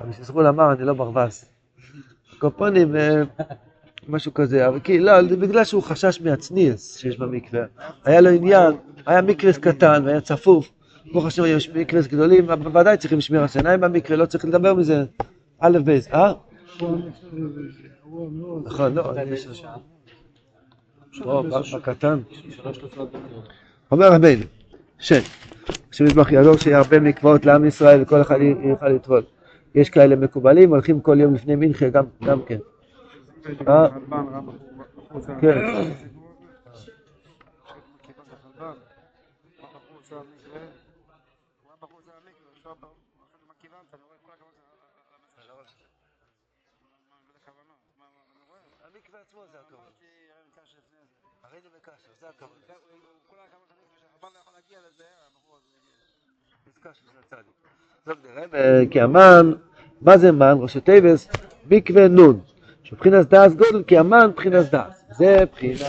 אבל 0.00 0.12
שזכול 0.12 0.46
אמר, 0.46 0.72
אני 0.72 0.84
לא 0.84 0.92
ברווז. 0.92 1.44
קופונים, 2.38 2.96
אה, 2.96 3.22
משהו 4.08 4.34
כזה, 4.34 4.68
אבל 4.68 4.80
כי 4.80 4.98
לא, 4.98 5.22
זה 5.22 5.36
בגלל 5.36 5.64
שהוא 5.64 5.82
חשש 5.82 6.20
מהצניאס 6.20 6.96
שיש 6.98 7.18
במקווה. 7.18 7.62
היה 8.04 8.20
לו 8.20 8.30
עניין, 8.30 8.72
היה 9.06 9.22
מקרס 9.22 9.58
קטן 9.58 10.02
והיה 10.04 10.20
צפוף. 10.20 10.70
ברוך 11.12 11.26
השם 11.26 11.42
יש 11.46 11.70
מקרס 11.70 12.06
גדולים, 12.06 12.46
בוודאי 12.46 12.96
צריכים 12.96 13.18
לשמיר 13.18 13.42
השיניים 13.42 13.80
במקרה, 13.80 14.16
לא 14.16 14.26
צריך 14.26 14.44
לדבר 14.44 14.74
מזה. 14.74 15.04
א' 15.60 15.78
ב', 15.84 15.98
אה? 16.12 16.32
נכון, 18.64 18.94
לא. 18.94 19.12
בקטן. 21.74 22.18
אומר 23.92 24.12
רבינו, 24.12 24.44
שן, 24.98 25.20
שמזבח 25.92 26.32
יעזור 26.32 26.56
שיהיה 26.56 26.78
הרבה 26.78 27.00
מקוואות 27.00 27.46
לעם 27.46 27.64
ישראל 27.64 28.02
וכל 28.02 28.20
אחד 28.20 28.38
יוכל 28.70 28.88
לטבול. 28.88 29.22
יש 29.74 29.90
כאלה 29.90 30.16
מקובלים, 30.16 30.70
הולכים 30.70 31.00
כל 31.00 31.20
יום 31.20 31.34
לפני 31.34 31.56
מנחה 31.56 31.88
גם 32.24 32.40
כן. 32.46 32.58
אה? 56.86 58.12
כן. 58.52 58.86
כי 58.90 59.00
המן, 59.00 59.52
מה 60.02 60.18
זה 60.18 60.32
מן? 60.32 60.56
ראשי 60.60 60.80
תיבס, 60.80 61.28
מקווה 61.70 62.08
נון. 62.08 62.40
שבחינס 62.82 63.26
דס 63.26 63.52
גודל 63.52 63.82
כי 63.86 63.98
המן 63.98 64.30
בחינס 64.36 64.70
דס. 64.70 65.04
זה 65.16 65.44
בחינס, 65.52 65.82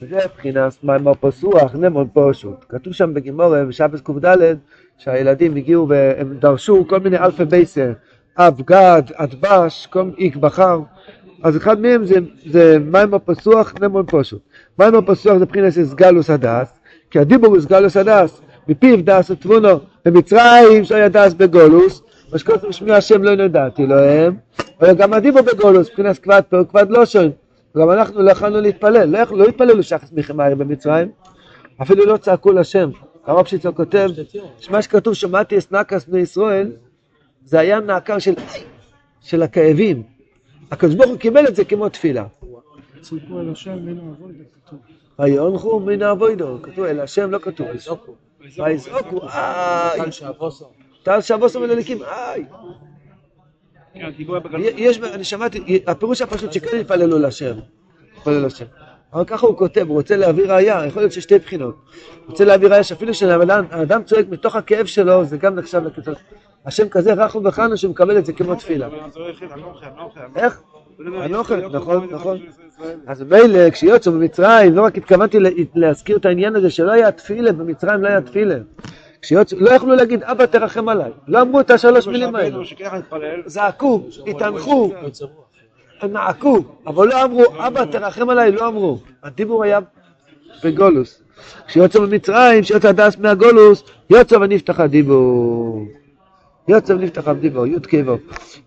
זה 0.00 0.18
בחינס 0.36 0.78
מים 0.82 1.14
פסוח, 1.20 1.74
נמון 1.74 2.08
פשוט. 2.12 2.64
כתוב 2.68 2.92
שם 2.92 3.14
בגימורה 3.14 3.64
בשבס 3.64 4.00
קד 4.00 4.56
שהילדים 4.98 5.56
הגיעו 5.56 5.88
והם 5.88 6.34
דרשו 6.38 6.84
כל 6.88 7.00
מיני 7.00 7.18
אלפי 7.18 7.44
בייסר, 7.44 7.92
אב 8.38 8.60
גד, 8.60 9.02
אדבש, 9.14 9.86
כל 9.86 10.10
איק 10.18 10.36
בחר. 10.36 10.80
אז 11.42 11.56
אחד 11.56 11.80
מהם 11.80 12.04
זה, 12.04 12.14
זה 12.46 12.78
מים 12.78 13.14
הפסוח, 13.14 13.74
נמון 13.80 14.04
פשוט. 14.06 14.42
מים 14.78 14.94
הפסוח 14.94 15.38
זה 15.38 15.46
בחינס 15.46 15.78
סגלוס 15.78 16.30
הדס, 16.30 16.72
כי 17.10 17.18
הדיבור 17.18 17.48
הוא 17.48 17.60
סגלוס 17.60 17.96
הדס, 17.96 18.40
מפיו 18.68 19.04
דס 19.04 19.30
ותבונו, 19.30 19.80
במצרים 20.04 20.84
שהיה 20.84 21.08
דס 21.08 21.34
בגולוס, 21.34 22.02
מה 22.32 22.38
שכתוב 22.38 22.68
בשמי 22.68 22.92
השם 22.92 23.22
לא 23.22 23.34
נדעתי 23.34 23.86
להם, 23.86 24.36
אבל 24.80 24.94
גם 24.94 25.14
הדיבו 25.14 25.38
בגולוס, 25.42 25.88
מבחינת 25.88 26.18
כבד 26.18 26.42
פה, 26.48 26.64
כבד 26.64 26.90
לא 26.90 27.06
שון. 27.06 27.30
גם 27.76 27.90
אנחנו 27.90 28.22
לא 28.22 28.30
יכולנו 28.30 28.60
להתפלל, 28.60 29.04
לא, 29.04 29.18
לא 29.30 29.44
התפללו 29.44 29.82
שחס 29.82 30.12
מחמארי 30.12 30.54
במצרים, 30.54 31.08
אפילו 31.82 32.04
לא 32.04 32.16
צעקו 32.16 32.52
לשם. 32.52 32.90
הרב 33.26 33.46
שיצו 33.46 33.74
כותב, 33.74 34.08
שמה 34.58 34.82
שכתוב 34.82 35.14
שמעתי 35.14 35.58
את 35.58 35.72
נקס 35.72 36.04
בני 36.04 36.20
ישראל, 36.20 36.72
זה 37.44 37.60
היה 37.60 37.80
נעקר 37.80 38.18
של, 38.18 38.34
של 39.20 39.42
הכאבים. 39.42 40.02
הקדוש 40.70 40.94
ברוך 40.94 41.10
הוא 41.10 41.18
קיבל 41.18 41.46
את 41.46 41.56
זה 41.56 41.64
כמו 41.64 41.88
תפילה. 41.88 42.24
ויונחו 45.18 45.80
מן 45.80 46.02
האבוידו, 46.02 46.58
כתוב 46.62 46.84
אל 46.84 47.00
השם 47.00 47.30
לא 47.30 47.38
כתוב. 47.38 47.66
ויזעקו, 48.64 49.28
איי. 49.28 50.00
טל 51.02 51.20
שבוסו 51.20 51.60
מלליקים, 51.60 52.02
איי. 52.02 52.44
יש, 54.58 54.98
אני 54.98 55.24
שמעתי, 55.24 55.82
הפירוש 55.86 56.22
הפשוט 56.22 56.52
שכן 56.52 56.76
יתפללו 56.76 57.18
להשם, 57.18 57.54
יתפללו 58.16 58.40
להשם. 58.40 58.64
אבל 59.12 59.24
ככה 59.24 59.46
הוא 59.46 59.58
כותב, 59.58 59.88
הוא 59.88 59.96
רוצה 59.96 60.16
להביא 60.16 60.46
ראייה, 60.46 60.86
יכול 60.86 61.02
להיות 61.02 61.12
ששתי 61.12 61.38
בחינות. 61.38 61.74
הוא 61.74 62.30
רוצה 62.30 62.44
להביא 62.44 62.68
ראייה 62.68 62.84
שאפילו 62.84 63.12
כשהאדם 63.12 64.04
צועק 64.04 64.26
מתוך 64.30 64.56
הכאב 64.56 64.86
שלו, 64.86 65.24
זה 65.24 65.36
גם 65.36 65.54
נחשב 65.54 65.82
לכתוב. 65.84 66.14
השם 66.66 66.88
כזה 66.88 67.12
רחום 67.12 67.46
וחנו 67.46 67.76
שמקבל 67.76 68.18
את 68.18 68.26
זה 68.26 68.32
כמו 68.32 68.54
תפילה. 68.54 68.88
איך? 70.36 70.62
אנוכי, 71.00 71.54
נכון, 71.72 72.08
נכון. 72.10 72.38
אז 73.06 73.22
מילא, 73.22 73.70
כשיוצאו 73.70 74.12
במצרים, 74.12 74.74
לא 74.74 74.82
רק 74.82 74.98
התכוונתי 74.98 75.38
להזכיר 75.74 76.16
את 76.16 76.26
העניין 76.26 76.56
הזה 76.56 76.70
שלא 76.70 76.92
היה 76.92 77.12
תפילה, 77.12 77.52
במצרים 77.52 78.02
לא 78.02 78.08
היה 78.08 78.20
תפילה. 78.20 78.56
כשיוצאו, 79.22 79.58
לא 79.60 79.70
יכלו 79.70 79.94
להגיד 79.94 80.22
אבא 80.22 80.46
תרחם 80.46 80.88
עליי, 80.88 81.10
לא 81.28 81.40
אמרו 81.40 81.60
את 81.60 81.70
השלוש 81.70 82.06
מילים 82.06 82.34
האלה, 82.34 82.58
זעקו, 83.46 84.02
התאנחו, 84.26 84.92
נעקו, 86.10 86.58
אבל 86.86 87.08
לא 87.08 87.24
אמרו 87.24 87.44
אבא 87.58 87.84
תרחם 87.84 88.30
עליי, 88.30 88.52
לא 88.52 88.68
אמרו, 88.68 88.98
הדיבור 89.22 89.64
היה 89.64 89.78
בגולוס. 90.64 91.22
כשיוצא 91.66 92.00
ממצרים, 92.00 92.62
כשיוצא 92.62 92.88
הדס 92.88 93.16
מהגולוס, 93.16 93.84
יוצא 94.10 94.36
ונפתח 94.36 94.80
הדיבור. 94.80 95.86
יוצא 96.68 96.92
ונפתח 96.92 97.28
הדיבור, 97.28 97.66
י' 97.66 97.80
כיבו. 97.88 98.16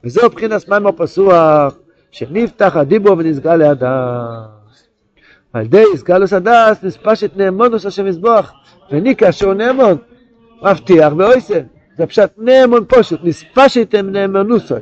וזהו 0.04 0.26
מבחינת 0.26 0.70
מים 0.70 0.88
הפסוח, 0.88 1.76
שנפתח 2.16 2.76
הדיבור 2.76 3.16
ונסגל 3.18 3.56
להדס. 3.56 4.88
על 5.54 5.66
ידי 5.66 5.84
סגלוס 5.96 6.34
הדס 6.34 6.84
נספשת 6.84 7.38
נאמונוס 7.38 7.86
השם 7.86 8.08
יזבוח, 8.08 8.54
וניקה 8.92 9.32
שהוא 9.32 9.54
נאמון, 9.54 9.98
מבטיח 10.62 11.14
ואויסה. 11.18 11.60
זה 11.98 12.06
פשט 12.06 12.30
נאמון 12.38 12.86
פשוט, 12.88 13.20
נספשתם 13.24 14.10
נאמונוסוי. 14.10 14.80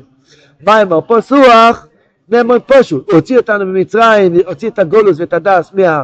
מים 0.66 0.94
הפסוח, 0.94 1.88
נאמון 2.30 2.60
פשוט. 2.68 3.12
הוציא 3.12 3.38
אותנו 3.38 3.66
ממצרים, 3.66 4.34
הוציא 4.48 4.70
את 4.70 4.80
הגולוס 4.80 5.20
ואת 5.20 5.34
הדס 5.34 5.74
מה... 5.74 6.04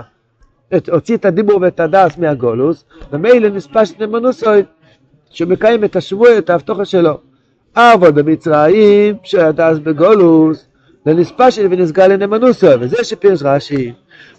הוציא 0.91 1.17
את 1.17 1.25
הדיבור 1.25 1.61
ואת 1.61 1.79
הדס 1.79 2.17
מהגולוס, 2.17 2.85
ומילא 3.11 3.49
נספש 3.49 3.91
את 3.91 3.99
נאמנוסוי, 3.99 4.63
שמקיים 5.29 5.83
את 5.83 5.95
השבוע, 5.95 6.37
את 6.37 6.49
ההבטחה 6.49 6.85
שלו. 6.85 7.17
אבל 7.75 8.11
במצרים, 8.11 9.15
שהדס 9.23 9.77
בגולוס, 9.77 10.68
לנספש 11.05 11.59
ונסגר 11.59 12.07
לנאמנוסוי, 12.07 12.75
וזה 12.79 13.03
שפירש 13.03 13.43
רש"י, 13.43 13.93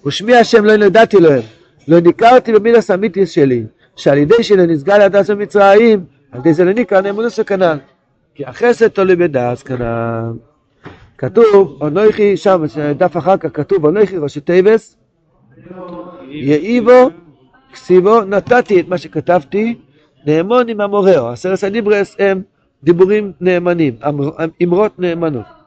ושמי 0.06 0.34
השם 0.36 0.64
לא 0.64 0.76
נדעתי 0.76 1.20
להם, 1.20 1.42
לא 1.88 2.00
ניכרתי 2.00 2.52
במילס 2.52 2.90
אמיתיס 2.90 3.30
שלי, 3.30 3.64
שעל 3.96 4.18
ידי 4.18 4.42
שלא 4.42 4.66
נסגר 4.66 4.98
להדס 4.98 5.30
במצרים, 5.30 6.04
על 6.32 6.40
ידי 6.40 6.54
זה 6.54 6.64
לא 6.64 6.72
ניכר 6.72 7.00
נאמנוסוי 7.00 7.44
כנ"ל. 7.44 7.78
כי 8.34 8.44
החסד 8.46 8.88
תלוי 8.88 9.16
בדס 9.16 9.62
כנ"ל. 9.62 10.32
כתוב, 11.18 11.78
אונויכי, 11.80 12.36
שם, 12.36 12.62
דף 12.96 13.16
אחר 13.16 13.36
כך 13.36 13.48
כתוב, 13.54 13.84
אונויכי 13.84 14.16
ראשי 14.16 14.40
טייבס, 14.40 14.96
יאיבו 16.28 17.10
כסיבו 17.72 18.20
נתתי 18.20 18.80
את 18.80 18.88
מה 18.88 18.98
שכתבתי 18.98 19.74
נאמון 20.26 20.68
עם 20.68 20.80
המורהו. 20.80 21.28
עשרת 21.28 21.62
הדיברס 21.64 22.16
הם 22.18 22.42
דיבורים 22.84 23.32
נאמנים, 23.40 23.94
אמר- 24.08 24.30
אמרות 24.62 24.98
נאמנות. 24.98 25.59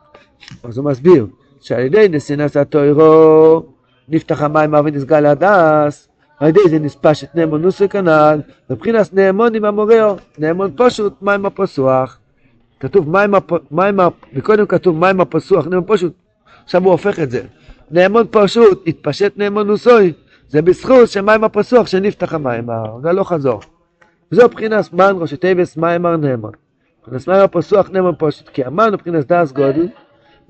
אז 0.64 0.78
הוא 0.78 0.86
מסביר 0.86 1.28
שעל 1.62 1.80
ידי 1.80 2.08
נשינס 2.10 2.58
התוירו 2.58 3.64
נפתח 4.10 4.42
המים 4.42 4.74
ונסגר 4.74 5.20
להדס, 5.20 6.10
על 6.40 6.50
ידי 6.50 6.60
זה 6.70 6.80
נספש 6.80 7.24
את 7.24 7.36
נאמון 7.36 7.62
נוסי 7.62 7.90
כנ"ל, 7.90 8.42
מבחינת 8.70 9.14
נאמון 9.14 9.56
עם 9.56 9.66
המורהו, 9.66 10.16
נאמון 10.38 10.72
פשוט 10.76 11.14
מים 11.22 11.46
הפסוח. 11.46 12.20
כתוב 12.80 13.10
מים, 13.10 13.36
הפ... 13.36 13.52
מים, 13.72 14.00
הפ... 14.00 14.14
כתוב 14.70 14.98
מים 14.98 15.22
הפסוח, 15.22 15.68
נאמון 15.68 15.84
פשוט, 15.88 16.14
עכשיו 16.64 16.84
הוא 16.84 16.92
הופך 16.92 17.20
את 17.20 17.32
זה. 17.32 17.42
נאמון 17.92 18.26
פשוט, 18.32 18.84
התפשט 18.88 19.38
נאמון 19.38 19.68
נוסוי, 19.68 20.14
זה 20.50 20.62
בזכות 20.62 21.10
שמים 21.10 21.44
הפסוח 21.44 21.88
שנפתח 21.88 22.34
המים, 22.34 22.68
זה 23.04 23.12
לא 23.12 23.24
חזור. 23.24 23.62
זו 24.32 24.46
מבחינת 24.46 24.94
מן 24.94 25.16
ראשי 25.18 25.38
טייבס 25.38 25.78
מיימר 25.78 26.18
נאמון. 26.18 26.52
מבחינת 27.02 27.28
מים 27.28 27.40
הפסוח 27.40 27.90
נאמון 27.90 28.16
פשוט, 28.18 28.50
כי 28.50 28.64
המן 28.64 28.94
מבחינת 28.94 29.32
דס 29.32 29.52
גודל, 29.52 29.88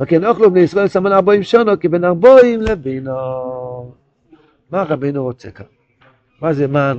וכן 0.03 0.25
אוכלו 0.25 0.51
בני 0.51 0.59
ישראל 0.59 0.87
סמן 0.87 1.11
ארבעים 1.11 1.43
שונו, 1.43 1.79
כי 1.79 1.87
בין 1.87 2.03
ארבעים 2.05 2.61
לבינו. 2.61 3.13
מה 4.71 4.83
רבינו 4.83 5.23
רוצה 5.23 5.51
כאן? 5.51 5.65
מה 6.41 6.53
זה 6.53 6.67
מן? 6.67 6.97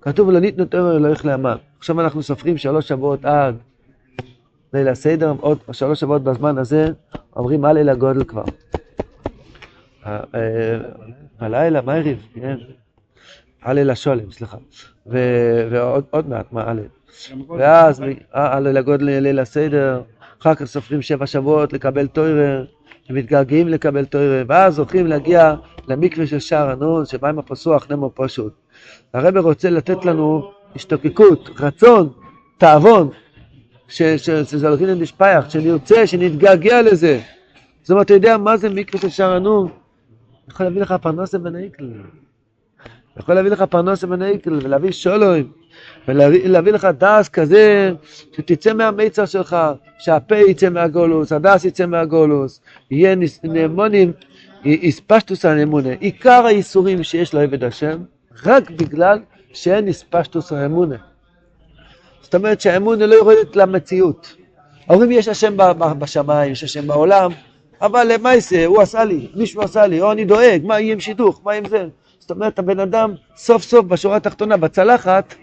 כתוב 0.00 0.30
לא 0.30 0.40
ניתנו 0.40 0.64
תאור 0.64 0.96
אלוהיך 0.96 1.24
לאמן. 1.26 1.56
עכשיו 1.78 2.00
אנחנו 2.00 2.22
סופרים 2.22 2.56
שלוש 2.58 2.88
שבועות 2.88 3.24
עד 3.24 3.54
ליל 4.74 4.88
הסדר, 4.88 5.34
עוד 5.40 5.58
שלוש 5.72 6.00
שבועות 6.00 6.22
בזמן 6.24 6.58
הזה, 6.58 6.88
אומרים 7.36 7.64
הלל 7.64 7.88
הגודל 7.88 8.24
כבר. 8.24 8.44
אה, 10.06 10.20
אה, 10.34 10.78
הלילה, 11.40 11.80
מה 11.82 11.94
ערב? 11.94 12.18
כן. 12.34 12.56
הלל 13.62 13.90
השולם, 13.90 14.30
סליחה. 14.30 14.56
ועוד 15.70 16.04
עוד 16.10 16.28
מעט, 16.28 16.52
מה 16.52 16.70
הלל? 16.70 16.82
ואז 17.58 18.00
מ- 18.00 18.04
אה, 18.34 18.56
הלל 18.56 18.76
הגודל 18.76 19.04
ליל 19.20 19.38
הסדר, 19.38 20.02
אחר 20.40 20.54
כך 20.54 20.64
סופרים 20.64 21.02
שבע 21.02 21.26
שבועות 21.26 21.72
לקבל 21.72 22.06
טוירר, 22.06 22.64
ומתגעגעים 23.10 23.68
לקבל 23.68 24.04
טוירר, 24.04 24.44
ואז 24.48 24.78
הולכים 24.78 25.06
להגיע 25.06 25.54
למקווה 25.88 26.26
של 26.26 26.38
שער 26.38 26.70
הנון, 26.70 27.06
שמים 27.06 27.38
הפסוח 27.38 27.86
נמו 27.90 28.10
פשוט. 28.14 28.52
הרב 29.12 29.36
רוצה 29.36 29.70
לתת 29.70 30.04
לנו 30.04 30.50
השתוקקות, 30.74 31.50
רצון, 31.60 32.08
תאבון, 32.58 33.10
שזה 33.88 34.68
הולכים 34.68 34.86
לדשפייח, 34.86 35.50
שנרצה, 35.50 36.06
שנתגעגע 36.06 36.82
לזה. 36.82 37.20
זאת 37.82 37.90
אומרת, 37.90 38.06
אתה 38.06 38.14
יודע 38.14 38.38
מה 38.38 38.56
זה 38.56 38.68
מקווה 38.68 39.00
של 39.02 39.08
שער 39.08 39.32
הנון? 39.32 39.68
יכול 40.48 40.66
להביא 40.66 40.82
לך 40.82 40.94
פרנסה 41.02 41.38
בנאיקל. 41.38 41.90
יכול 43.18 43.34
להביא 43.34 43.50
לך 43.50 43.62
פרנסה 43.62 44.06
בנאיקל, 44.06 44.58
ולהביא 44.62 44.92
שולוים, 44.92 45.52
ולהביא 46.08 46.72
לך 46.72 46.88
דס 46.98 47.28
כזה, 47.28 47.92
שתצא 48.32 48.72
מהמיצר 48.72 49.26
שלך, 49.26 49.56
שהפה 49.98 50.36
יצא 50.36 50.68
מהגולוס, 50.68 51.32
הדס 51.32 51.64
יצא 51.64 51.86
מהגולוס, 51.86 52.60
יהיה 52.90 53.14
נאמונים, 53.44 54.12
איספשטוס 54.64 55.44
האמונה. 55.44 55.90
עיקר 56.00 56.46
האיסורים 56.46 57.02
שיש 57.02 57.34
לעבד 57.34 57.64
השם, 57.64 57.98
רק 58.44 58.70
בגלל 58.70 59.18
שאין 59.52 59.86
איספשטוס 59.86 60.52
האמונה. 60.52 60.96
זאת 62.20 62.34
אומרת 62.34 62.60
שהאמונה 62.60 63.06
לא 63.06 63.14
יורדת 63.14 63.56
למציאות. 63.56 64.36
אומרים 64.90 65.10
יש 65.10 65.28
השם 65.28 65.56
בשמיים, 65.98 66.52
יש 66.52 66.64
השם 66.64 66.86
בעולם, 66.86 67.30
אבל 67.80 68.12
למעשה 68.12 68.66
הוא 68.66 68.82
עשה 68.82 69.04
לי, 69.04 69.28
מישהו 69.34 69.62
עשה 69.62 69.86
לי, 69.86 70.00
או 70.00 70.12
אני 70.12 70.24
דואג, 70.24 70.60
מה 70.64 70.80
יהיה 70.80 70.92
עם 70.92 71.00
שידוך, 71.00 71.40
מה 71.44 71.52
עם 71.52 71.68
זה? 71.68 71.86
זאת 72.18 72.30
אומרת, 72.30 72.58
הבן 72.58 72.80
אדם 72.80 73.14
סוף 73.36 73.62
סוף 73.62 73.86
בשורה 73.86 74.16
התחתונה, 74.16 74.56
בצלחת, 74.56 75.34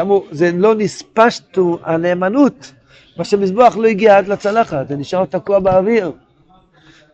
הוא, 0.00 0.26
זה 0.30 0.50
לא 0.54 0.74
נספשטו 0.74 1.78
הנאמנות, 1.82 2.72
מה 3.16 3.24
שמזבוח 3.24 3.76
לא 3.76 3.88
הגיע 3.88 4.18
עד 4.18 4.28
לצלחת, 4.28 4.88
זה 4.88 4.96
נשאר 4.96 5.24
תקוע 5.24 5.58
באוויר. 5.58 6.12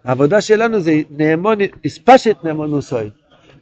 העבודה 0.05 0.41
שלנו 0.41 0.81
זה 0.81 1.01
נאמון, 1.11 1.59
נספשת 1.85 2.37
נאמונוסוי. 2.45 3.11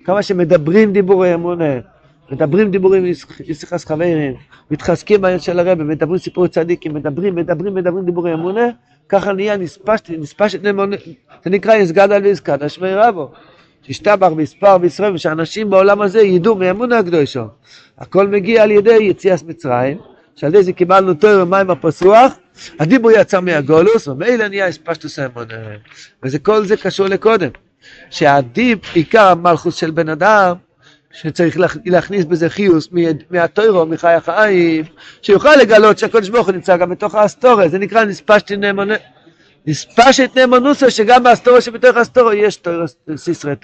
כמה 0.04 0.22
שמדברים 0.22 0.92
דיבורי 0.92 1.34
אמונה, 1.34 1.74
מדברים 2.30 2.70
דיבורים 2.70 3.06
ישחס 3.46 3.84
חברים, 3.84 4.34
מתחזקים 4.70 5.20
בעניין 5.20 5.40
של 5.40 5.58
הרבי, 5.58 5.84
מדברים 5.84 6.18
סיפורי 6.18 6.48
צדיקים, 6.48 6.94
מדברים, 6.94 7.34
מדברים, 7.34 7.74
מדברים 7.74 8.04
דיבורי 8.04 8.34
אמונה, 8.34 8.66
ככה 9.08 9.32
נהיה 9.32 9.56
נספשת, 9.56 10.10
נספשת 10.10 10.62
נאמונה, 10.62 10.96
זה 11.44 11.50
נקרא 11.50 11.74
יסגד 11.74 12.12
על 12.12 12.22
ויסקד, 12.22 12.62
אשמי 12.62 12.94
רבו. 12.94 13.30
שישתבח 13.86 14.28
ויספר 14.36 14.76
וישראל, 14.80 15.14
ושאנשים 15.14 15.70
בעולם 15.70 16.02
הזה 16.02 16.20
ידעו 16.20 16.54
מאמונה 16.54 16.98
הקדושו. 16.98 17.44
הכל 17.98 18.26
מגיע 18.26 18.62
על 18.62 18.70
ידי 18.70 18.96
יציאת 19.00 19.42
מצרים, 19.42 19.98
שעל 20.36 20.54
ידי 20.54 20.62
זה 20.62 20.72
קיבלנו 20.72 21.14
תואר 21.14 21.42
ומים 21.42 21.70
הפסוח, 21.70 22.32
הדיבור 22.80 23.10
יצא 23.10 23.40
מהגולוס, 23.40 24.08
ומילא 24.08 24.48
נהיה 24.48 24.66
הספשטוס 24.66 25.18
האמונה. 25.18 25.54
וזה 26.22 26.38
כל 26.38 26.64
זה 26.64 26.76
קשור 26.76 27.06
לקודם. 27.06 27.48
שהדיב, 28.10 28.78
עיקר 28.94 29.26
המלכוס 29.28 29.74
של 29.74 29.90
בן 29.90 30.08
אדם, 30.08 30.54
שצריך 31.12 31.56
להכ- 31.56 31.78
להכניס 31.86 32.24
בזה 32.24 32.48
חיוס 32.48 32.88
מהטוירו, 33.30 33.86
מחי 33.86 34.08
החיים, 34.12 34.84
שיוכל 35.22 35.56
לגלות 35.56 35.98
שהקדוש 35.98 36.28
ברוך 36.28 36.46
הוא 36.46 36.54
נמצא 36.54 36.76
גם 36.76 36.90
בתוך 36.90 37.14
האסטוריה, 37.14 37.68
זה 37.68 37.78
נקרא 37.78 38.04
נספשתי 38.04 38.56
נאמונה. 38.56 38.94
נספשת 39.66 40.30
נאמנוסו, 40.36 40.90
שגם 40.90 41.22
באסטוריה 41.22 41.60
שבתוך 41.60 41.96
האסטוריה 41.96 42.46
יש 42.46 42.62
סיסרי 43.16 43.54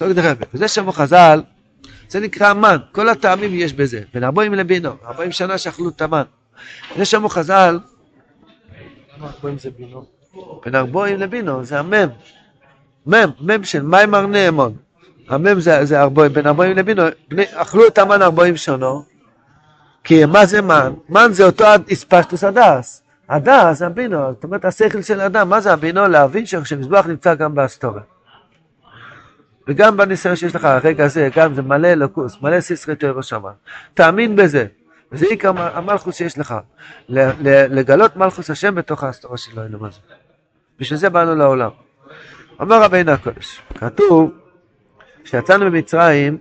אומרת, 0.00 0.36
וזה 0.54 0.68
שמו 0.68 0.92
חז"ל, 0.92 1.42
זה 2.08 2.20
נקרא 2.20 2.48
המן, 2.48 2.76
כל 2.92 3.08
הטעמים 3.08 3.50
יש 3.54 3.72
בזה, 3.72 4.00
בין 4.14 4.24
ארבעים 4.24 4.54
לבינו, 4.54 4.90
ארבעים 5.06 5.32
שנה 5.32 5.58
שאכלו 5.58 5.88
את 5.88 6.02
המן. 6.02 6.22
זה 6.96 7.04
שמו 7.04 7.28
חז"ל? 7.28 7.78
בין 10.64 10.74
ארבעים 10.74 11.18
לבינו, 11.20 11.64
זה 11.64 11.78
המם. 11.78 12.08
מם, 13.06 13.30
מם 13.40 13.64
של 13.64 13.82
מיימר 13.82 14.26
נאמון. 14.26 14.76
המם 15.28 15.60
זה, 15.60 15.84
זה 15.84 16.00
ארבעים, 16.00 16.32
בין 16.32 16.46
ארבעים 16.46 16.76
לבינו, 16.76 17.02
בני, 17.28 17.44
אכלו 17.54 17.86
את 17.86 17.98
המן 17.98 18.22
ארבעים 18.22 18.56
שונו, 18.56 19.04
כי 20.04 20.24
מה 20.24 20.46
זה 20.46 20.62
מן? 20.62 20.92
מן 21.08 21.28
זה 21.32 21.44
אותו 21.44 21.64
אספשטוס 21.92 22.44
הדס. 22.44 23.02
הדס 23.28 23.78
זה 23.78 23.86
הבינו, 23.86 24.32
זאת 24.32 24.44
אומרת 24.44 24.64
השכל 24.64 25.02
של 25.02 25.20
האדם, 25.20 25.48
מה 25.48 25.60
זה 25.60 25.72
הבינו? 25.72 26.08
להבין 26.08 26.46
שמזבח 26.46 27.06
נמצא 27.06 27.34
גם 27.34 27.54
באסטוריה. 27.54 28.02
וגם 29.68 29.96
בניסיון 29.96 30.36
שיש 30.36 30.54
לך 30.54 30.64
הרגע 30.64 31.04
הזה, 31.04 31.28
גם 31.36 31.54
זה 31.54 31.62
מלא 31.62 31.88
אלוקוס, 31.88 32.42
מלא 32.42 32.60
סיסרי 32.60 32.96
תוירו 32.96 33.22
שמה. 33.22 33.50
תאמין 33.94 34.36
בזה. 34.36 34.66
וזה 35.12 35.26
עיקר 35.30 35.52
המלכוס 35.56 36.16
שיש 36.16 36.38
לך. 36.38 36.54
לגלות 37.08 38.16
מלכוס 38.16 38.50
השם 38.50 38.74
בתוך 38.74 39.04
האסטוריה 39.04 39.38
של 39.38 39.60
האלוהים 39.60 39.84
הזה. 39.84 39.98
בשביל 40.80 40.98
זה 40.98 41.10
באנו 41.10 41.34
לעולם. 41.34 41.70
אמר 42.62 42.82
רבינו 42.82 43.12
הקודש, 43.12 43.62
כתוב 43.74 44.30
כשיצאנו 45.24 45.70
ממצרים 45.70 46.38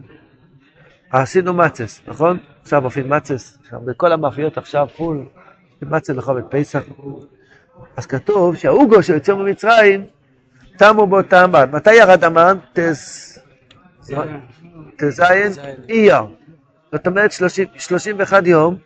עשינו 1.12 1.54
מצס, 1.54 2.02
נכון? 2.08 2.38
עכשיו 2.62 2.86
אופין 2.86 3.15
מצס, 3.15 3.58
בכל 3.86 4.12
המאפיות 4.12 4.58
עכשיו 4.58 4.88
פול, 4.98 5.26
מצס 5.82 6.10
לחובד 6.10 6.44
פסח. 6.50 6.82
אז 7.98 8.06
כתוב 8.06 8.56
שהאוגו 8.56 9.04
שיוצא 9.04 9.34
ממצרים, 9.34 10.06
תמו 10.78 11.08
בו 11.08 11.22
טעם. 11.22 11.52
מתי 11.72 11.94
ירד 11.94 12.24
המן? 12.24 12.58
ט"ז 12.74 13.39
אייר. 15.89 16.22
זאת 16.91 17.08
אומרת 17.08 17.32
31 17.78 18.48
יום 18.48 18.78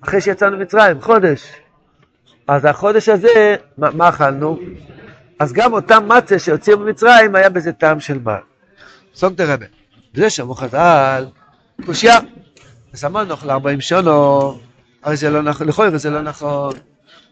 אחרי 0.00 0.20
שיצאנו 0.20 0.56
ממצרים, 0.56 1.00
חודש. 1.00 1.52
אז 2.46 2.64
החודש 2.64 3.08
הזה, 3.08 3.56
מה, 3.78 3.90
מה 3.90 4.08
אכלנו? 4.08 4.58
אז 5.38 5.52
גם 5.52 5.72
אותם 5.72 6.08
מצה 6.08 6.38
שיוצאים 6.38 6.78
ממצרים, 6.78 7.34
היה 7.34 7.50
בזה 7.50 7.72
טעם 7.72 8.00
של 8.00 8.18
מן. 8.18 8.34
סוג 9.14 9.34
דה 9.34 9.54
רבה. 9.54 9.66
זה 10.14 10.30
שאמרו 10.30 10.54
חז"ל, 10.54 11.26
קושייה. 11.86 12.18
אז 12.92 13.04
אמרנו 13.04 13.34
ל-40 13.44 13.80
שונו, 13.80 14.58
הרי 15.04 15.16
זה 15.16 15.30
לא 15.30 15.42
נכון, 15.42 15.68
לכאורה 15.68 15.98
זה 15.98 16.10
לא 16.10 16.22
נכון. 16.22 16.72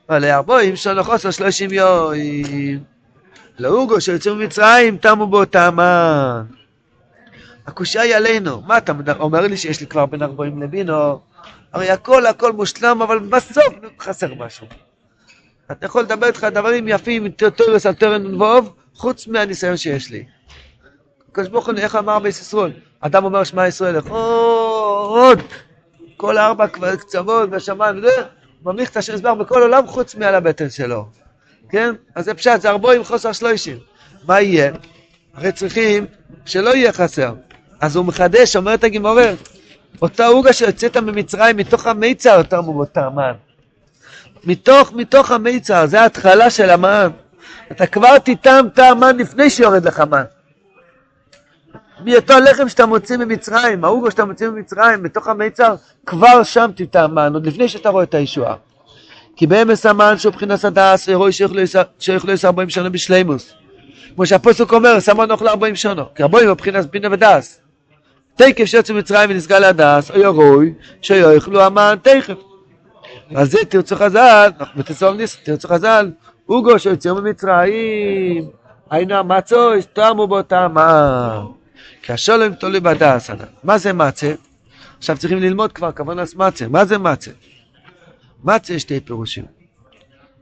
אבל 0.09 0.27
ל-40 0.27 0.77
שונו 0.77 1.05
חוסר 1.05 1.31
30 1.31 1.73
יום. 1.73 2.13
לאוגו 3.59 4.01
שיוצאים 4.01 4.39
ממצרים, 4.39 4.97
תמו 4.97 5.27
בו 5.27 5.45
טעמן. 5.45 6.43
הקושייה 7.67 8.05
היא 8.05 8.17
עלינו. 8.17 8.61
מה 8.67 8.79
אתה 8.79 8.93
אומר 9.21 9.41
לי 9.41 9.57
שיש 9.57 9.81
לי 9.81 9.87
כבר 9.87 10.07
בין 10.07 10.23
40 10.23 10.63
לבינו? 10.63 11.21
הרי 11.73 11.91
הכל 11.91 12.27
הכל 12.27 12.53
מושלם, 12.53 13.03
אבל 13.03 13.19
בסוף 13.19 13.75
חסר 14.01 14.35
משהו. 14.35 14.67
אתה 15.73 15.87
יכול 15.87 16.03
לדבר 16.03 16.27
איתך 16.27 16.45
דברים 16.45 16.89
יפים, 16.89 17.29
טוטוריוס 17.29 17.87
על 17.87 17.95
טרן 17.95 18.27
ונבוב, 18.27 18.75
חוץ 18.95 19.27
מהניסיון 19.27 19.77
שיש 19.77 20.11
לי. 20.11 20.25
הקדוש 21.31 21.49
ברוך 21.49 21.67
הוא, 21.67 21.75
איך 21.79 21.97
אמר 21.97 22.19
בישראל? 22.19 22.73
אדם 23.01 23.25
אומר 23.25 23.45
שמע 23.45 23.67
ישראל, 23.67 23.97
עוד, 24.09 25.39
כל 26.23 26.39
ארבע 26.39 26.67
קצוות 27.01 27.51
בשמיים 27.51 27.99
וזה, 27.99 28.23
ממליך 28.65 28.91
את 28.91 28.97
השם 28.97 29.15
יסבר 29.15 29.35
בכל 29.35 29.63
עולם 29.63 29.87
חוץ 29.87 30.15
מעל 30.15 30.35
הבטן 30.35 30.71
שלו. 30.71 31.07
כן? 31.69 31.95
אז 32.15 32.25
זה 32.25 32.35
פשט, 32.35 32.61
זה 32.61 32.71
ארבעים 32.71 33.05
חוסר 33.05 33.33
שלושים. 33.33 33.79
מה 34.27 34.41
יהיה? 34.41 34.73
הרי 35.35 35.53
צריכים 35.53 36.07
שלא 36.47 36.75
יהיה 36.75 36.93
חסר. 36.93 37.35
אז 37.81 37.97
הוא 37.97 38.05
מחדש, 38.05 38.57
אומרת 38.57 38.85
הגימורת, 38.85 39.39
אותה 40.03 40.27
עוגה 40.27 40.53
שיוצאת 40.53 40.97
ממצרים 40.97 41.57
מתוך 41.57 41.87
המיצר, 41.87 42.35
יותר 42.39 42.61
מאותה 42.61 43.11
מן. 43.11 43.33
מתוך, 44.45 44.93
מתוך 44.93 45.31
המיצר, 45.31 45.87
זה 45.87 46.01
ההתחלה 46.01 46.51
של 46.51 46.71
המן. 46.71 47.09
אתה 47.73 47.87
כבר 47.87 48.19
תטעם 48.19 48.67
את 48.67 48.79
המן 48.79 49.17
לפני 49.17 49.51
שיורד 49.51 49.85
לך 49.85 50.01
מן. 50.01 50.25
מאותו 52.05 52.33
הלחם 52.33 52.69
שאתה 52.69 52.87
מוציא 52.87 53.17
ממצרים, 53.17 53.85
העוגו 53.85 54.11
שאתה 54.11 54.25
מוציא 54.25 54.49
ממצרים, 54.49 55.03
בתוך 55.03 55.29
המיצר, 55.29 55.75
כבר 56.07 56.43
שם 56.43 56.71
תטעם 56.77 57.15
מן, 57.15 57.35
עוד 57.35 57.47
לפני 57.47 57.69
שאתה 57.69 57.88
רואה 57.88 58.03
את 58.03 58.15
הישועה. 58.15 58.55
כי 59.37 59.47
באמס 59.47 59.87
המן 59.87 60.19
שהוא 60.19 60.33
מבחינת 60.33 60.65
הדס, 60.65 61.09
רואי 61.09 61.33
שיוכלו 61.33 62.33
לסע 62.33 62.49
ארבעים 62.49 62.69
שנה 62.71 62.88
בשלימוס. 62.88 63.53
כמו 64.15 64.27
שהפוסק 64.27 64.73
אומר, 64.73 65.01
סמן 65.01 65.31
אוכל 65.31 65.49
ארבעים 65.49 65.77
שנה, 65.77 66.03
כי 66.15 66.23
ארבעים 66.23 66.51
מבחינת 66.51 66.91
בינה 66.91 67.09
ודס. 67.12 67.61
תקף 68.37 68.65
שיוצא 68.65 68.93
ממצרים 68.93 69.31
ונסגר 69.31 69.59
להדס, 69.59 70.11
אוי 70.11 70.27
רואי 70.27 70.73
שיאכלו 71.03 71.62
המן 71.62 71.95
תכף. 72.03 72.38
אז 73.35 73.51
זה 73.51 73.59
תרצו 73.69 73.97
חז"ל, 73.97 74.51
ותצאו 74.77 75.12
ניס, 75.12 75.37
תרצו 75.45 75.69
חז"ל, 75.69 76.11
אוגו 76.49 76.79
שיוצא 76.79 77.12
ממצרים, 77.12 78.45
היינו 78.91 79.15
המצוי, 79.15 79.81
תמו 79.93 80.27
בו 80.27 80.43
טעמה. 80.43 81.43
כי 82.03 82.12
השולם 82.12 82.55
תולי 82.55 82.81
בדס. 82.81 83.31
מה 83.65 83.79
זה 83.79 83.93
מצה? 83.93 84.35
עכשיו 84.99 85.19
צריכים 85.19 85.38
ללמוד 85.38 85.73
כבר 85.73 85.93
כוונס 85.93 86.35
מצה. 86.35 86.69
מה 86.69 86.85
זה 86.85 86.99
מצה? 86.99 87.31
מצה 88.45 88.75
יש 88.75 88.83
שתי 88.83 89.01
פירושים. 89.01 89.45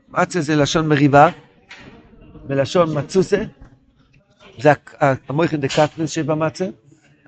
מצה 0.09 0.41
זה 0.41 0.55
לשון 0.55 0.87
מריבה, 0.87 1.29
מלשון 2.49 2.97
מצוסה, 2.97 3.43
זה 4.59 4.73
המויכן 5.01 5.61
דקטנס 5.61 6.09
שבמצה. 6.09 6.65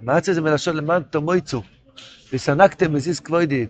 מצה 0.02 0.34
זה 0.34 0.42
מלשון 0.42 0.76
למען 0.76 1.02
תמויצו. 1.10 1.62
וסנקתם 2.34 2.94
מזיז 2.94 3.20
כבודי, 3.20 3.68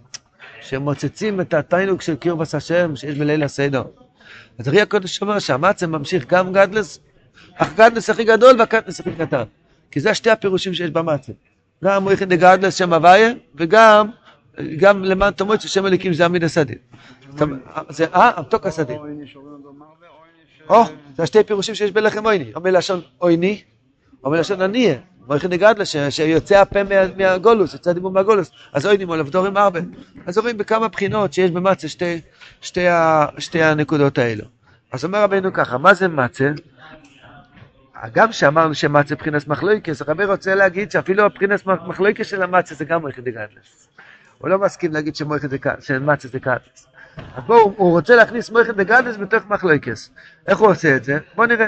שמוצצים 0.61 1.41
את 1.41 1.53
התיינוק 1.53 2.01
של 2.01 2.15
קירבס 2.15 2.55
השם 2.55 2.95
שיש 2.95 3.17
בליל 3.17 3.43
הסדר. 3.43 3.83
אז 4.59 4.67
הרי 4.67 4.81
הקודש 4.81 5.21
אומר 5.21 5.39
שהמצה 5.39 5.87
ממשיך 5.87 6.25
גם 6.27 6.53
גדלס, 6.53 6.99
אך 7.55 7.73
גדלס 7.75 8.09
הכי 8.09 8.23
גדול 8.23 8.55
והקטנס 8.59 8.99
הכי 8.99 9.11
קטן. 9.15 9.43
כי 9.93 9.99
זה 9.99 10.13
שתי 10.13 10.29
הפירושים 10.29 10.73
שיש 10.73 10.89
במצה. 10.89 11.31
גם 11.83 12.03
מויכן 12.03 12.29
דגדלס 12.29 12.75
שם 12.75 12.93
הוויה, 12.93 13.33
וגם 13.55 14.09
גם 14.77 15.03
למען 15.03 15.33
תמויצו 15.33 15.69
שם 15.69 15.85
אליקים 15.85 16.13
זה 16.13 16.25
עמיד 16.25 16.43
הסדין. 16.43 16.77
זה 17.89 18.05
אה, 18.13 18.31
המתוק 18.35 18.65
הסדין. 18.65 18.97
או, 20.69 20.83
זה 21.17 21.23
השתי 21.23 21.43
פירושים 21.43 21.75
שיש 21.75 21.91
בלחם 21.91 22.25
עויני. 22.25 22.51
או 22.55 22.61
מלשון 22.61 23.01
עויני, 23.17 23.61
או 24.23 24.31
מלשון 24.31 24.61
עניה. 24.61 24.95
מויכן 25.27 25.49
דגדלה, 25.49 25.85
שיוצא 26.09 26.61
הפה 26.61 26.79
מהגולוס, 27.17 27.73
יוצא 27.73 27.89
הדיבור 27.89 28.11
מהגולוס, 28.11 28.51
אז 28.73 28.85
אוינים 28.85 29.09
או 29.09 29.15
לבדורים 29.15 29.57
הרבה. 29.57 29.79
אז 30.25 30.37
רואים 30.37 30.57
בכמה 30.57 30.87
בחינות 30.87 31.33
שיש 31.33 31.51
שתי, 32.61 32.85
שתי 33.37 33.63
הנקודות 33.63 34.17
האלו. 34.17 34.45
אז 34.91 35.05
אומר 35.05 35.23
רבינו 35.23 35.53
ככה, 35.53 35.77
מה 35.77 35.93
זה 35.93 36.07
מצה? 36.07 36.51
גם 38.13 38.31
שאמרנו 38.31 38.75
שמצה 38.75 39.15
מבחינת 39.15 39.47
מחלויקס, 39.47 40.01
הרבי 40.01 40.25
רוצה 40.25 40.55
להגיד 40.55 40.91
שאפילו 40.91 41.25
מבחינת 41.25 41.65
מחלויקס 41.65 42.27
של 42.27 42.43
המצה 42.43 42.75
זה 42.75 42.85
גם 42.85 43.01
מויכן 43.01 43.21
דגדלס. 43.21 43.87
הוא 44.37 44.49
לא 44.49 44.59
מסכים 44.59 44.93
להגיד 44.93 45.15
שמצה 45.15 46.27
זה 46.27 46.39
קדלס. 46.39 46.87
אז 47.17 47.43
בואו, 47.47 47.73
הוא 47.77 47.91
רוצה 47.91 48.15
להכניס 48.15 48.49
מויכן 48.49 48.71
דגדלס 48.71 49.17
בתוך 49.17 49.43
מחלויקס. 49.49 50.09
איך 50.47 50.57
הוא 50.57 50.67
עושה 50.67 50.95
את 50.95 51.03
זה? 51.03 51.17
בואו 51.35 51.47
נראה. 51.47 51.67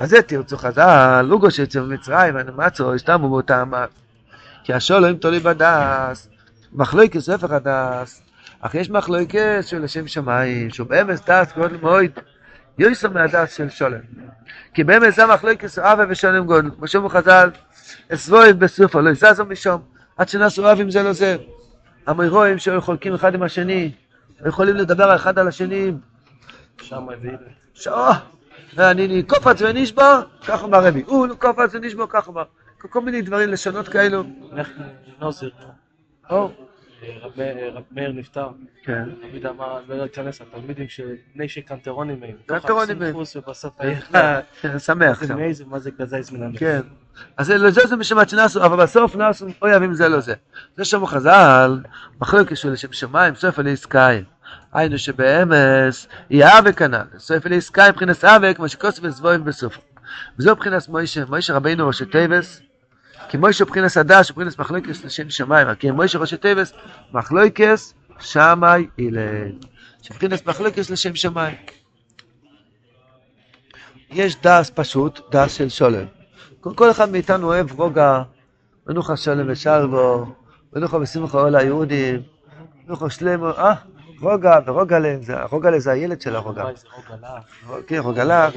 אז 0.00 0.10
זה 0.10 0.22
תרצו 0.22 0.56
חז"ל, 0.56 1.22
לוגו 1.22 1.50
שיצא 1.50 1.80
ממצרים, 1.80 2.34
ונמצו, 2.36 2.94
השתמו 2.94 3.28
באותה 3.30 3.62
אמת. 3.62 3.88
כי 4.64 4.72
השלום 4.72 5.16
תלוי 5.16 5.40
בדעת, 5.40 6.28
מחלוקת 6.72 7.28
הפך 7.28 7.50
הדעת, 7.50 8.22
אך 8.60 8.74
יש 8.74 8.90
מחלוקס 8.90 9.66
שהיא 9.66 9.84
לשם 9.84 10.06
שמיים, 10.06 10.70
שהוא 10.70 10.86
באמת 10.86 11.20
דעת 11.30 11.52
גדול 11.56 11.76
מאוד, 11.82 12.10
יותר 12.78 13.10
מהדעת 13.10 13.56
של 13.56 13.70
שלום. 13.70 14.00
כי 14.74 14.84
באמת 14.84 15.16
זה 15.16 15.26
מחלוקת 15.26 15.78
אהבה 15.78 16.04
ושלום 16.08 16.46
גדול, 16.46 16.70
כמו 16.76 16.88
שאמרו 16.88 17.08
חז"ל, 17.10 17.50
את 18.12 18.30
והב 18.30 18.58
בסופה, 18.58 19.00
לא 19.00 19.10
זזו 19.10 19.44
משם, 19.44 19.82
עד 20.16 20.28
שנעשו 20.28 20.72
אוהבים 20.72 20.90
זה 20.90 21.02
לזה. 21.02 21.36
האמוראים 22.06 22.58
שהיו 22.58 22.80
חולקים 22.80 23.14
אחד 23.14 23.34
עם 23.34 23.42
השני, 23.42 23.92
יכולים 24.46 24.76
לדבר 24.76 25.16
אחד 25.16 25.38
על 25.38 25.48
השני. 25.48 25.92
שם 26.82 27.08
הביא. 27.08 27.30
אני 28.78 29.22
קופץ 29.22 29.62
ונשבר, 29.62 30.22
כך 30.46 30.64
אמר 30.64 30.86
רבי. 30.86 31.02
הוא 31.06 31.28
קופץ 31.38 31.74
ונשבר, 31.74 32.04
כך 32.08 32.28
אמר. 32.28 32.44
כל 32.78 33.00
מיני 33.00 33.22
דברים, 33.22 33.48
לשונות 33.48 33.88
כאלו. 33.88 34.24
או. 37.08 37.28
רב 37.72 37.82
מאיר 37.90 38.12
נפטר. 38.12 38.48
כן. 38.82 39.04
תמיד 39.30 39.46
אמר, 39.46 39.80
לא 39.88 39.96
להיכנס 39.96 40.40
לתלמידים 40.40 40.88
שבני 40.88 41.48
שקנטרונים 41.48 42.22
הם. 42.22 42.36
קנטרונים 42.46 43.02
הם. 43.02 43.16
ובסוף 43.36 43.72
היה... 43.78 44.40
שמח. 44.78 45.24
זה 45.24 45.34
מאיזה, 45.34 45.64
מה 45.66 45.78
זה 45.78 45.90
כזה 45.98 46.22
זמן. 46.22 46.56
כן. 46.56 46.80
אז 47.36 47.50
לזה 47.50 47.86
זה 47.86 47.96
משמעת 47.96 48.28
שנעשו, 48.28 48.64
אבל 48.64 48.82
בסוף 48.82 49.16
נעשו 49.16 49.46
אויבים 49.62 49.94
זה 49.94 50.08
לא 50.08 50.20
זה. 50.20 50.34
זה 50.76 50.84
שמו 50.84 51.06
חז"ל, 51.06 51.80
מחלוקת 52.20 52.56
של 52.56 52.76
שם 52.76 52.92
שמיים, 52.92 53.34
סוף 53.34 53.60
אלי 53.60 53.76
סקאי. 53.76 54.24
היינו 54.72 54.98
שבאמס 54.98 56.08
יהיה 56.30 56.58
אבק 56.58 56.78
כנ"ל, 56.78 57.18
סוף 57.18 57.46
אלי 57.46 57.60
סקאי 57.60 57.90
מבחינת 57.90 58.24
אבק, 58.24 58.56
כמו 58.56 58.68
שכוסף 58.68 59.02
וסבוים 59.02 59.44
בסוף. 59.44 59.78
וזו 60.38 60.52
מבחינת 60.52 60.88
משה, 60.88 61.24
משה 61.24 61.54
רבינו 61.54 61.86
ראשי 61.86 62.04
תיבות, 62.04 62.62
כי 63.28 63.36
משה 63.36 63.64
מבחינת 63.64 63.96
הדעת, 63.96 64.30
מבחינת 64.30 64.58
מחלוקס 64.58 65.04
לשם 65.04 65.30
שמיים, 65.30 65.74
כי 65.74 65.90
משה 65.90 66.18
ראשי 66.18 66.36
תיבות, 66.36 66.72
מחלוקת 67.12 67.94
שמאי 68.18 68.86
הלל. 68.98 69.52
שמבחינת 70.02 70.46
מחלוקס 70.46 70.90
לשם 70.90 71.14
שמיים. 71.14 71.56
יש 74.10 74.36
דעת 74.42 74.70
פשוט, 74.74 75.20
דעת 75.30 75.54
של 75.54 75.68
שלום. 75.68 76.04
כל 76.60 76.90
אחד 76.90 77.10
מאיתנו 77.10 77.46
אוהב 77.46 77.80
רוגע, 77.80 78.22
מנוחה 78.86 79.16
שלום 79.16 79.46
ושלווה, 79.48 80.26
מנוחה 80.72 80.96
ושמחה 80.96 81.40
אור 81.40 81.56
ליהודים, 81.56 82.22
מנוחה 82.86 83.10
שלמה, 83.10 83.50
אה? 83.50 83.74
רוגע 84.20 84.58
ורוגלה, 84.66 85.16
רוגלה 85.50 85.78
זה 85.80 85.90
הילד 85.92 86.20
של 86.20 86.36
הרוגע. 86.36 86.64
כן, 87.86 87.98
רוגלה, 87.98 88.48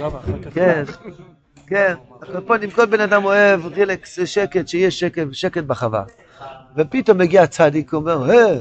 כן, 0.54 0.84
כן. 1.68 1.94
פה 2.46 2.56
כל 2.76 2.86
בן 2.86 3.02
אדם 3.02 3.26
אוהב 3.26 3.66
רילקס, 3.66 4.20
שקט, 4.26 4.68
שיהיה 4.68 4.92
שקט, 4.92 5.28
שקט 5.32 5.64
בחווה. 5.64 6.04
ופתאום 6.76 7.18
מגיע 7.18 7.48
צדיק, 7.48 7.94
הוא 7.94 8.00
אומר, 8.02 8.32
אה, 8.32 8.56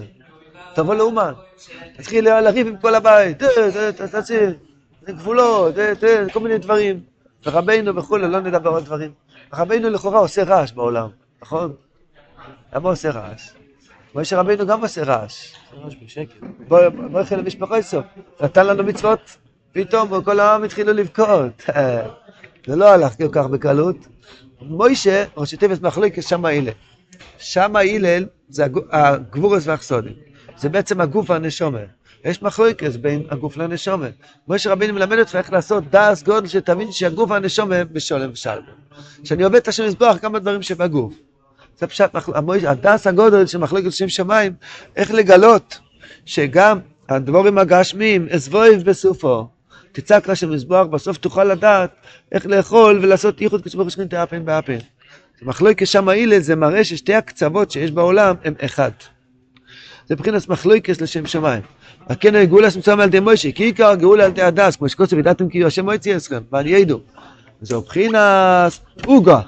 תבוא 0.75 0.95
לאומן. 0.95 1.33
תתחיל 1.97 2.41
לריב 2.41 2.67
עם 2.67 2.77
כל 2.77 2.95
הבית, 2.95 3.43
תציר, 4.13 4.57
גבולות, 5.05 5.75
כל 6.33 6.41
מיני 6.41 6.59
דברים. 6.59 7.01
ורבינו 7.47 7.97
וכולי, 7.97 8.29
לא 8.29 8.41
נדבר 8.41 8.77
על 8.77 8.83
דברים. 8.83 9.13
רבינו 9.55 9.91
לכאורה 9.91 10.19
עושה 10.19 10.45
רעש 10.45 10.73
בעולם, 10.73 11.09
נכון? 11.43 11.73
למה 12.75 12.89
עושה 12.89 13.11
רעש? 13.11 13.51
משה 14.15 14.41
רבינו 14.41 14.67
גם 14.67 14.83
עושה 14.83 15.05
רעש. 15.05 15.55
ממש 15.77 15.97
בשקט. 16.05 16.35
בוא 16.69 16.89
בוא 16.89 17.21
נתחיל 17.21 17.39
למשפחה 17.39 17.83
סוף. 17.83 18.05
נתן 18.41 18.67
לנו 18.67 18.85
מצוות, 18.85 19.37
פתאום 19.73 20.23
כל 20.23 20.41
העם 20.41 20.65
התחילו 20.65 20.93
לבכות. 20.93 21.63
זה 22.67 22.77
לא 22.77 22.93
הלך 22.93 23.17
כל 23.17 23.29
כך 23.33 23.47
בקלות. 23.47 23.97
מוישה, 24.61 25.25
ראשי 25.37 25.57
תיבס 25.57 25.81
מחלוקת 25.81 26.23
שמה 26.23 26.49
הלל. 26.49 26.73
שמה 27.39 27.81
הלל 27.81 28.27
זה 28.49 28.67
הגבורס 28.91 29.67
והחסודים. 29.67 30.13
זה 30.57 30.69
בעצם 30.69 31.01
הגוף 31.01 31.31
והנשומה. 31.31 31.79
יש 32.25 32.43
מחלוקת 32.43 32.97
בין 32.97 33.23
הגוף 33.31 33.57
לנשומה. 33.57 34.07
משה 34.49 34.73
רבינו 34.73 34.95
מלמד 34.95 35.19
אותך 35.19 35.37
איך 35.37 35.53
לעשות 35.53 35.85
דס 35.91 36.23
גודל 36.23 36.49
שתבין 36.49 36.93
שהגוף 36.93 37.31
והנשומה 37.31 37.85
בשולם 37.85 38.31
ושלום. 38.33 38.65
כשאני 39.23 39.45
עובד 39.45 39.57
את 39.57 39.69
השם 39.69 39.87
מזבח 39.87 40.17
כמה 40.21 40.39
דברים 40.39 40.63
שבגוף. 40.63 41.15
זה 41.79 41.87
פשט, 41.87 42.11
הדס 42.67 43.07
הגודל 43.07 43.47
של 43.47 43.59
מחלוקת 43.59 43.93
שם 43.93 44.09
שמיים, 44.09 44.53
איך 44.97 45.11
לגלות 45.11 45.79
שגם 46.27 46.79
הדבורים 47.09 47.59
הגשמיים, 47.59 48.29
אסבויב 48.31 48.83
בסופו, 48.83 49.49
תצעק 49.95 50.29
לשם 50.29 50.53
מזבח, 50.53 50.85
בסוף 50.91 51.17
תוכל 51.17 51.45
לדעת 51.45 51.91
איך 52.33 52.47
לאכול 52.47 52.99
ולעשות 53.03 53.41
ייחוד 53.41 53.63
כסבור 53.63 53.89
שכין 53.89 54.07
תאפן 54.07 54.45
באפן. 54.45 54.79
מחלוקת 55.43 55.87
שם 55.87 56.09
הילד 56.09 56.43
זה 56.43 56.57
מראה 56.57 56.85
ששתי 56.85 57.15
הקצוות 57.15 57.71
שיש 57.71 57.91
בעולם 57.91 58.35
הם 58.45 58.55
אחד. 58.61 58.91
זה 60.09 60.15
מבחינת 60.15 60.49
מחלוקת 60.49 61.01
לשם 61.01 61.27
שמיים. 61.27 61.63
הכן 62.09 62.35
הגאולה 62.35 62.71
שמצוין 62.71 63.01
על 63.01 63.09
ידי 63.09 63.21
מוישה, 63.21 63.53
כי 63.53 63.65
עיקר 63.65 63.87
הגאולה 63.87 64.25
על 64.25 64.31
ידי 64.31 64.43
הדס, 64.43 64.77
כמו 64.77 64.89
שקוצר 64.89 65.17
וידעתם 65.17 65.49
כי 65.49 65.65
השם 65.65 65.85
מויצי 65.85 66.17
אסכם, 66.17 66.43
ואני 66.53 66.71
ידעו. 66.71 67.01
זו 67.63 67.81
מבחינת 67.81 68.73
אוגה. 69.07 69.41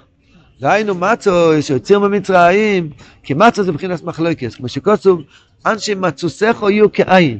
דהיינו 0.60 0.94
מצו 0.94 1.62
שיוצאים 1.62 2.02
במצרים, 2.02 2.90
כי 3.22 3.34
מצו 3.34 3.62
זה 3.62 3.72
מבחינת 3.72 4.02
מחלוקת, 4.02 4.54
כמו 4.54 4.68
שקוצוב, 4.68 5.22
אנשי 5.66 5.94
מצוסךו 5.94 6.70
יהיו 6.70 6.92
כעין. 6.92 7.38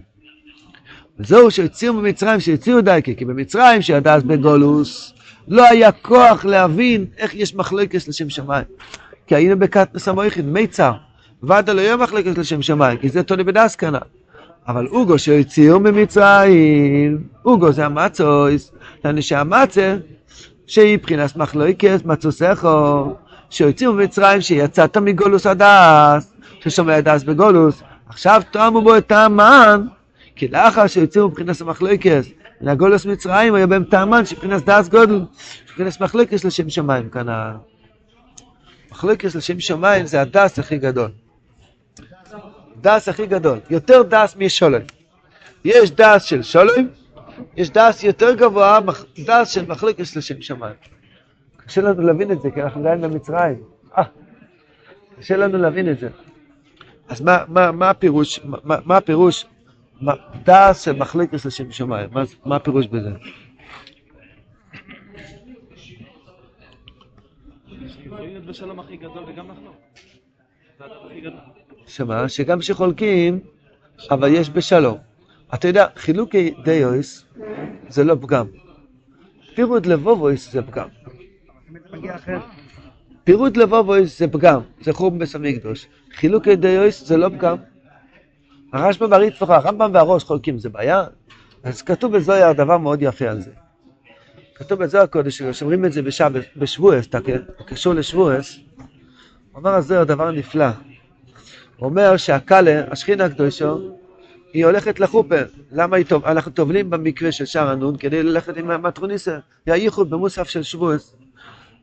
וזהו 1.19 1.51
שהוציאו 1.51 1.95
במצרים, 1.95 2.41
שהוציאו 2.41 2.81
דייקה, 2.81 3.15
כי 3.15 3.25
במצרים 3.25 3.83
שידע 3.83 4.15
אז 4.15 4.23
בגולוס, 4.23 5.13
לא 5.49 5.65
היה 5.69 5.93
כוח 5.93 6.45
להבין 6.45 7.05
איך 7.19 7.35
יש 7.35 7.55
מחלוקת 7.55 8.09
לשם 8.09 8.31
שמיים. 8.31 8.65
כי 9.27 9.35
היינו 9.35 9.59
בקטנוס 9.59 10.09
המויכין, 10.09 10.53
מיצר, 10.53 10.93
ודא 11.43 11.73
לא 11.73 11.81
יהיה 11.81 11.97
מחלוקת 11.97 12.39
לשם 12.39 12.63
שמיים, 12.63 12.99
כי 12.99 13.09
זה 13.09 13.23
תוני 13.23 13.45
בדס 13.45 13.77
כנ"ל. 13.77 13.99
אבל 14.69 14.87
אוגו 14.87 15.19
שהוציאו 15.19 15.81
ממצרים, 15.81 17.19
אוגו 17.45 17.73
זה 17.73 17.87
המצויס, 17.87 18.73
לנו 19.05 19.23
שהמצה, 19.23 19.97
שהיא 20.67 20.97
מבחינת 20.97 21.37
מחלוקת, 21.37 22.01
מצוסךו, 22.05 23.15
שהוציאו 23.51 23.93
ממצרים, 23.93 24.41
שיצאת 24.41 24.97
מגולוס 24.97 25.47
הדס, 25.47 26.33
ששומע 26.61 26.95
הדס 26.95 27.23
בגולוס, 27.23 27.83
עכשיו 28.09 28.43
תאמו 28.51 28.83
בו 28.83 28.97
את 28.97 29.13
המן, 29.13 29.87
כי 30.37 30.49
לאחר 30.49 30.87
שהוציאו 30.87 31.29
מבחינת 31.29 31.61
המחלוקת, 31.61 32.23
מן 32.61 32.69
הגולוס 32.69 33.07
מצרים, 33.07 33.55
היה 33.55 33.67
בהם 33.67 33.85
טעמן 33.85 34.27
שבחינת 34.27 34.65
דס 34.65 34.89
גודל, 34.89 35.21
מבחינת 35.65 36.01
מחלוקת 36.01 36.45
לשם 36.45 36.71
שמיים 36.71 37.09
כאן. 37.09 37.27
מחלוקת 38.91 39.35
לשם 39.35 39.61
שמיים 39.61 40.07
זה 40.07 40.21
הדס 40.21 40.59
הכי 40.59 40.79
גדול. 40.79 41.11
דס 42.81 43.09
הכי 43.09 43.27
גדול, 43.27 43.59
יותר 43.71 44.03
דס 44.03 44.37
משולם. 44.37 44.81
יש 45.65 45.91
דס 45.91 46.23
של 46.23 46.43
שולם, 46.43 46.89
יש 47.57 47.71
דס 47.71 48.05
יותר 48.05 48.35
גבוה, 48.35 48.79
דס 49.19 49.51
של 49.51 49.67
מחלוקת 49.67 50.17
לשם 50.17 50.43
שמיים. 50.43 50.75
קשה 51.67 51.81
לנו 51.81 52.03
להבין 52.03 52.33
את 52.33 52.43
זה, 52.43 52.51
כי 52.51 52.63
אנחנו 52.63 52.81
עדיין 52.81 53.01
במצרים. 53.01 53.63
אה, 53.99 54.05
קשה 55.19 55.37
לנו 55.37 55.59
להבין 55.59 55.91
את 55.91 55.99
זה. 55.99 56.09
אז 57.09 57.21
מה, 57.21 57.45
מה, 57.49 57.73
מה 57.73 57.91
הפירוש, 57.91 58.41
מה, 58.45 58.77
מה 58.85 58.97
הפירוש, 58.97 59.47
של 60.75 60.93
מחלוקת 60.93 61.45
לשם 61.45 61.73
שמיים, 61.73 62.09
מה, 62.13 62.23
מה 62.45 62.57
הפירוש 62.57 62.87
בזה? 62.87 63.11
שמה? 71.87 72.29
שגם 72.29 72.59
כשחולקים, 72.59 73.41
אבל 74.11 74.35
יש 74.35 74.51
בשלום. 74.51 74.99
אתה 75.55 75.69
יודע, 75.69 75.87
חילוקי 75.97 76.55
דיוס 76.65 77.25
זה 77.89 78.05
לא 78.05 78.17
פגם. 78.21 78.47
פירוד 79.55 79.87
לבובויס 79.87 80.53
זה 80.53 80.63
פגם. 80.63 80.89
פירוד 83.25 83.57
לבובויס 83.57 84.19
זה 84.19 84.29
פגם, 84.29 84.61
זה 84.81 84.93
חורבן 84.93 85.19
בית 85.19 85.35
המקדוש. 85.35 85.87
חילוקי 86.15 86.57
דיוס 86.57 87.07
זה 87.07 87.17
לא 87.17 87.29
פגם. 87.29 87.57
הרשב"ם 88.77 89.11
והריצפח, 89.11 89.51
הרמב"ם 89.51 89.91
והראש 89.95 90.25
חולקים, 90.25 90.59
זה 90.59 90.69
בעיה? 90.69 91.05
אז 91.63 91.83
כתוב 91.83 92.17
בזוהר 92.17 92.53
דבר 92.53 92.79
מאוד 92.79 93.03
יפה 93.03 93.29
על 93.29 93.41
זה. 93.41 93.51
כתוב 94.55 94.83
בזוהר 94.83 95.05
הקודש, 95.05 95.43
שאומרים 95.43 95.85
את 95.85 95.93
זה 95.93 96.03
בשב- 96.03 96.41
בשבועס, 96.57 97.07
כן? 97.25 97.39
קשור 97.67 97.95
לשבועס, 97.95 98.59
אומר 99.55 99.75
הזוהר 99.75 100.05
דבר 100.05 100.31
נפלא. 100.31 100.67
הוא 101.77 101.89
אומר 101.89 102.17
שהקאלה, 102.17 102.85
השכינה 102.91 103.25
הקדושו, 103.25 103.91
היא 104.53 104.65
הולכת 104.67 105.01
לחופה. 105.01 105.37
למה 105.73 105.97
היא 105.97 106.07
טוב? 106.07 106.25
אנחנו 106.25 106.53
טובלים 106.53 106.91
במקרה 106.91 107.33
של 107.33 107.45
שער 107.45 107.69
הנון 107.69 107.97
כדי 107.97 108.23
ללכת 108.23 108.57
עם 108.57 108.71
המטרוניסה. 108.71 109.39
זה 109.67 109.73
הייחוד 109.73 110.11
במוסף 110.11 110.49
של 110.49 110.63
שבועס. 110.63 111.17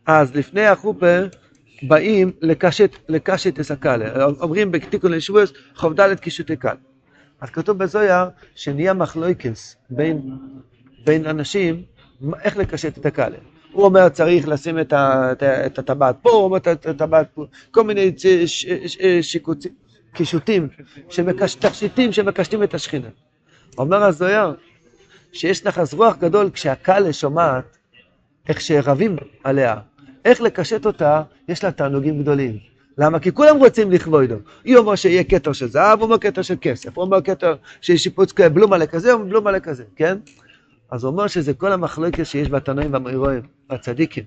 אז 0.05 0.35
לפני 0.35 0.65
החופה 0.65 1.17
באים 1.87 2.31
לקשת, 2.41 2.95
לקשת 3.09 3.59
את 3.59 3.71
הקאלה. 3.71 4.25
אומרים 4.25 4.71
בתיקון 4.71 5.11
לשבועס, 5.11 5.53
חוב 5.75 5.93
קישוטי 6.19 6.55
קל. 6.55 6.75
אז 7.41 7.49
כתוב 7.49 7.77
בזויר 7.77 8.25
שנהיה 8.55 8.93
מחלויקס 8.93 9.75
בין, 9.89 10.21
בין 11.05 11.25
אנשים, 11.25 11.83
איך 12.41 12.57
לקשט 12.57 12.97
את 12.97 13.05
הקאלה. 13.05 13.37
הוא 13.71 13.85
אומר 13.85 14.09
צריך 14.09 14.47
לשים 14.47 14.79
את 14.79 14.93
את 14.93 15.43
את 15.43 15.79
הטבעת 15.79 16.15
פה, 16.21 16.29
הוא 16.29 16.43
אומר 16.43 16.57
את 16.57 16.85
הטבעת 16.85 17.27
פה, 17.33 17.45
כל 17.71 17.83
מיני 17.83 18.13
ש- 18.17 18.27
ש- 18.27 18.65
ש- 18.85 18.97
שיקוצים, 19.21 19.71
קישוטים, 20.13 20.67
שמקש- 21.09 21.55
תכשיטים 21.55 22.11
שמקשטים 22.11 22.63
את 22.63 22.73
השכינה. 22.73 23.07
אומר 23.77 24.03
הזויר 24.03 24.55
שיש 25.33 25.65
נחס 25.65 25.93
רוח 25.93 26.15
גדול 26.17 26.49
כשהקאלה 26.53 27.13
שומעת 27.13 27.77
איך 28.49 28.61
שרבים 28.61 29.15
עליה, 29.43 29.75
איך 30.25 30.41
לקשט 30.41 30.85
אותה, 30.85 31.21
יש 31.49 31.63
לה 31.63 31.71
תענוגים 31.71 32.21
גדולים. 32.21 32.57
למה? 32.97 33.19
כי 33.19 33.31
כולם 33.31 33.57
רוצים 33.57 33.91
לכבודו. 33.91 34.35
היא 34.63 34.75
אומר 34.77 34.95
שיהיה 34.95 35.23
כתר 35.23 35.53
של 35.53 35.67
זהב, 35.67 35.99
הוא 35.99 36.05
אומר 36.05 36.17
כתר 36.17 36.41
של 36.41 36.55
כסף, 36.61 36.97
הוא 36.97 37.05
אומר 37.05 37.21
כתר 37.21 37.55
של 37.81 37.97
שיפוץ 37.97 38.31
כ- 38.31 38.41
בלומלה 38.41 38.87
כזה, 38.87 39.11
הוא 39.11 39.19
אומר 39.21 39.29
בלומלה 39.29 39.59
כזה, 39.59 39.83
כן? 39.95 40.17
אז 40.91 41.03
הוא 41.03 41.11
אומר 41.11 41.27
שזה 41.27 41.53
כל 41.53 41.71
המחלוקת 41.71 42.25
שיש 42.25 42.49
בתנועים 42.49 42.93
והמאירואים, 42.93 43.41
והצדיקים. 43.69 44.23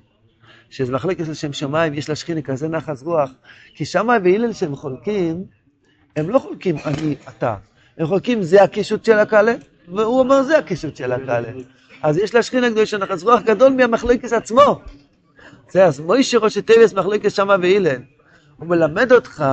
שזה 0.71 0.93
מחלוקת 0.93 1.29
לשם 1.29 1.53
שמיים, 1.53 1.95
יש 1.95 2.11
לשכינה 2.11 2.43
כזה 2.43 2.69
נחס 2.69 3.03
רוח, 3.03 3.31
כי 3.75 3.85
שמה 3.85 4.17
והלל 4.25 4.53
שהם 4.53 4.77
חולקים, 4.77 5.45
הם 6.17 6.31
לא 6.31 6.39
חולקים 6.39 6.77
אני, 6.85 7.15
אתה. 7.29 7.55
הם 7.99 8.07
חולקים 8.07 8.43
זה 8.43 8.63
הקישוט 8.63 9.05
של 9.05 9.19
הקאלה, 9.19 9.55
והוא 9.89 10.19
אומר 10.19 10.43
זה 10.43 10.59
הקישוט 10.59 10.97
של 10.97 11.13
הקאלה. 11.13 11.49
אז 12.03 12.19
יש 12.19 12.35
לשכינה 12.35 12.71
קדושה 12.71 12.99
נחס 12.99 13.23
רוח 13.23 13.43
גדול 13.43 13.73
מהמחלוקת 13.73 14.33
עצמו. 14.33 14.81
זה 15.71 15.85
אז 15.85 16.01
מוישה 16.01 16.39
ראשי 16.39 16.63
טבעס 16.63 16.93
מחלוקת 16.93 17.31
שמה 17.31 17.57
והלל. 17.63 18.03
הוא 18.57 18.69
מלמד 18.69 19.13
אותך 19.13 19.45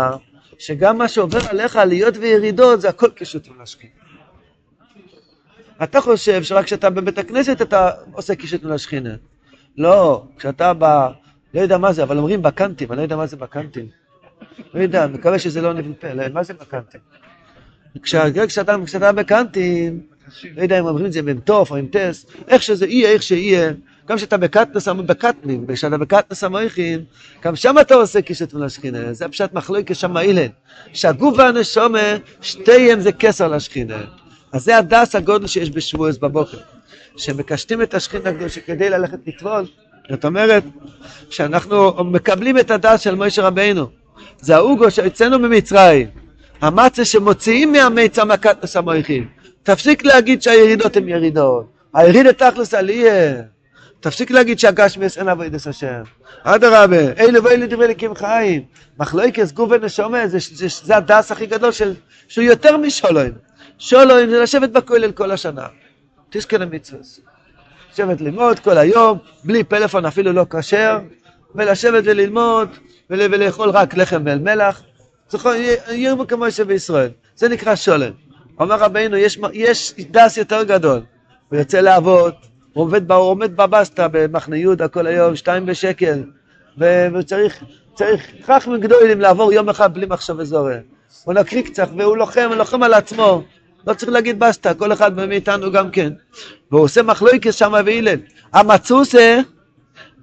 שגם 0.59 0.97
מה 0.97 1.07
שעובר 1.07 1.39
עליך, 1.49 1.75
עליות 1.75 2.17
וירידות, 2.17 2.81
זה 2.81 2.89
הכל 2.89 3.09
קישוט 3.09 3.45
של 3.45 3.51
השכינה. 3.61 3.93
אתה 5.83 6.01
חושב 6.01 6.43
שרק 6.43 6.65
כשאתה 6.65 6.89
בבית 6.89 7.17
הכנסת 7.17 7.61
אתה 7.61 7.89
עושה 8.11 8.35
קישוט 8.35 8.63
מן 8.63 8.71
השכינה. 8.71 9.15
לא, 9.77 10.23
כשאתה 10.37 10.73
ב... 10.79 10.83
לא 11.53 11.61
יודע 11.61 11.77
מה 11.77 11.93
זה, 11.93 12.03
אבל 12.03 12.17
אומרים 12.17 12.41
בקנטים, 12.41 12.91
אני 12.91 12.97
לא 12.97 13.03
יודע 13.03 13.15
מה 13.15 13.25
זה 13.25 13.37
בקנטים. 13.37 13.87
לא 14.73 14.81
יודע, 14.81 15.07
מקווה 15.07 15.39
שזה 15.39 15.61
לא 15.61 15.73
נביא 15.73 15.93
פה, 15.99 16.13
לא, 16.13 16.23
מה 16.33 16.43
זה 16.43 16.53
בקנטים? 16.53 16.99
כשאתה, 18.03 18.47
כשאתה 18.85 19.11
בקנטים, 19.11 20.01
לא 20.55 20.61
יודע 20.61 20.79
אם 20.79 20.85
אומרים 20.85 21.05
את 21.05 21.13
זה 21.13 21.21
תוף 21.43 21.71
או 21.71 21.75
עם 21.75 21.87
טס, 21.87 22.25
איך 22.47 22.63
שזה 22.63 22.87
יהיה, 22.87 23.09
איך 23.09 23.23
שיהיה, 23.23 23.71
גם 24.07 24.17
כשאתה 24.17 24.37
בקטנוס, 24.37 24.87
בקטנים, 24.87 25.65
כשאתה 25.67 25.97
בקטנוס 25.97 26.43
המויכין, 26.43 27.03
גם 27.43 27.55
שם 27.55 27.75
אתה 27.81 27.95
עושה 27.95 28.21
קישוט 28.21 28.53
מן 28.53 28.63
השכינה, 28.63 29.13
זה 29.13 29.27
פשט 29.27 29.53
מחלוקת 29.53 29.95
שם 29.95 30.17
אילן, 30.17 30.47
שהגוף 30.93 31.37
והנשומה, 31.37 32.17
שתיהם 32.41 32.99
זה 32.99 33.11
כסר 33.11 33.47
לשכינה. 33.47 33.97
אז 34.51 34.63
זה 34.63 34.77
הדס 34.77 35.15
הגודל 35.15 35.47
שיש 35.47 35.69
בשבועס 35.69 36.17
בבוקר, 36.17 36.57
שמקשטים 37.17 37.81
את 37.81 37.93
השכינה 37.93 38.29
כדי 38.65 38.89
ללכת 38.89 39.19
לטבול, 39.27 39.65
זאת 40.09 40.25
אומרת 40.25 40.63
שאנחנו 41.29 42.03
מקבלים 42.03 42.59
את 42.59 42.71
הדס 42.71 43.01
של 43.01 43.15
מוישה 43.15 43.41
רבינו, 43.41 43.87
זה 44.39 44.55
האוגו 44.55 44.91
שיוצאנו 44.91 45.39
ממצרים, 45.39 46.07
המצה 46.61 47.05
שמוציאים 47.05 47.71
מהמיצה 47.71 48.25
מהקטנוס 48.25 48.75
המויכין, 48.75 49.27
תפסיק 49.63 50.05
להגיד 50.05 50.41
שהירידות 50.41 50.97
הן 50.97 51.09
ירידות, 51.09 51.65
הירידה 51.93 52.33
תכלס 52.33 52.73
עלייה, 52.73 53.41
תפסיק 54.03 54.31
להגיד 54.31 54.59
שהגשמיאס 54.59 55.17
אין 55.17 55.29
אבוידס 55.29 55.67
השם. 55.67 56.03
אדרבה, 56.43 57.11
אלה 57.17 57.43
ואלה 57.43 57.67
דברי 57.67 57.85
אלוקים 57.85 58.15
חיים. 58.15 58.63
מחלוקס 58.99 59.51
גוף 59.51 59.69
ונשומה 59.71 60.27
זה, 60.27 60.37
זה, 60.41 60.67
זה 60.83 60.97
הדס 60.97 61.31
הכי 61.31 61.45
גדול 61.45 61.71
של, 61.71 61.93
שהוא 62.27 62.43
יותר 62.43 62.77
משולוים. 62.77 63.33
שולוים 63.79 64.29
זה 64.29 64.39
לשבת 64.39 64.69
בכולל 64.69 65.11
כל 65.11 65.31
השנה. 65.31 65.67
תזכר 66.29 66.57
למצווה. 66.57 66.99
לשבת 67.93 68.21
ללמוד 68.21 68.59
כל 68.59 68.77
היום, 68.77 69.17
בלי 69.43 69.63
פלאפון 69.63 70.05
אפילו 70.05 70.33
לא 70.33 70.45
כשר, 70.49 70.99
ולשבת 71.55 72.03
וללמוד, 72.05 72.69
ול, 73.09 73.19
ולאכול 73.21 73.69
רק 73.69 73.97
לחם 73.97 74.21
ואל 74.25 74.39
מלח. 74.39 74.81
זכור, 75.29 75.51
ירמו 75.91 76.27
כמו 76.27 76.51
שבישראל. 76.51 77.09
זה 77.35 77.49
נקרא 77.49 77.75
שולם. 77.75 78.11
אומר 78.59 78.75
רבינו, 78.75 79.17
יש, 79.17 79.39
יש 79.53 79.93
דס 80.11 80.37
יותר 80.37 80.63
גדול. 80.63 81.01
הוא 81.49 81.59
יוצא 81.59 81.79
לעבוד, 81.79 82.33
עומד, 82.73 83.11
הוא 83.11 83.19
עומד 83.19 83.57
בבסטה 83.57 84.07
במחנה 84.11 84.57
יהודה 84.57 84.87
כל 84.87 85.07
היום, 85.07 85.35
שתיים 85.35 85.65
בשקל, 85.65 86.23
והוא 86.77 87.21
צריך, 87.21 87.63
חכמים 88.45 88.79
גדולים 88.79 89.21
לעבור 89.21 89.53
יום 89.53 89.69
אחד 89.69 89.93
בלי 89.93 90.05
מחשב 90.05 90.39
אזורי. 90.39 90.75
הוא 91.23 91.33
נקריא 91.33 91.61
קצת, 91.61 91.87
והוא 91.97 92.17
לוחם, 92.17 92.45
הוא 92.47 92.55
לוחם 92.55 92.83
על 92.83 92.93
עצמו. 92.93 93.43
לא 93.87 93.93
צריך 93.93 94.11
להגיד 94.11 94.39
בסטה, 94.39 94.73
כל 94.73 94.93
אחד 94.93 95.27
מאיתנו 95.27 95.71
גם 95.71 95.91
כן. 95.91 96.13
והוא 96.71 96.83
עושה 96.83 97.03
מחלויקס 97.03 97.55
שם 97.55 97.73
והלל. 97.85 98.19
המצוסה, 98.53 99.39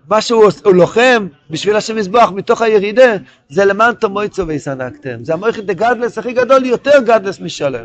מה 0.09 0.21
שהוא 0.21 0.51
הוא 0.65 0.75
לוחם 0.75 1.27
בשביל 1.51 1.77
השם 1.77 1.97
מזבוח 1.97 2.31
מתוך 2.31 2.63
הירידה, 2.63 3.17
זה 3.49 3.65
למען 3.65 3.95
תמויצו 3.95 4.47
ויסנקתם. 4.47 5.25
זה 5.25 5.33
המויכת 5.33 5.65
דגדלס 5.65 6.19
הכי 6.19 6.33
גדול, 6.33 6.65
יותר 6.65 7.01
גדלס 7.07 7.41
משלם. 7.41 7.85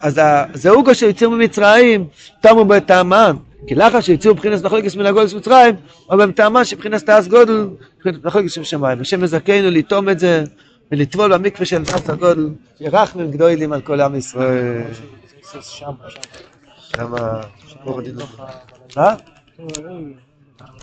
אז 0.00 0.20
הזהוגו 0.24 0.94
שהציעו 0.94 1.30
ממצרים, 1.30 2.06
תמו 2.40 2.64
בטעמן, 2.64 3.36
כי 3.66 3.74
לאחר 3.74 4.00
שהציעו 4.00 4.34
מבחינת 4.34 4.64
מחלקת 4.64 4.96
מן 4.96 5.06
הגודל 5.06 5.28
של 5.28 5.36
מצרים, 5.36 5.74
אבל 6.10 6.26
בטעמן 6.26 6.64
שבחינת 6.64 7.06
תעש 7.06 7.26
גודל, 7.26 7.68
מחלקת 8.24 8.50
של 8.50 8.64
שמיים. 8.64 9.00
השם 9.00 9.20
מזכנו 9.20 9.70
לטום 9.70 10.08
את 10.08 10.18
זה 10.18 10.44
ולטבול 10.92 11.34
במקווה 11.38 11.66
של 11.66 11.84
תעש 11.84 12.08
הגודל, 12.08 12.48
שרחמים 12.78 13.30
גדולים 13.30 13.72
על 13.72 13.80
כל 13.80 14.00
עם 14.00 14.14
ישראל. 14.14 14.82
שם, 15.52 15.60
שם. 15.62 15.90
שמה, 16.78 17.40
מה? 18.96 19.14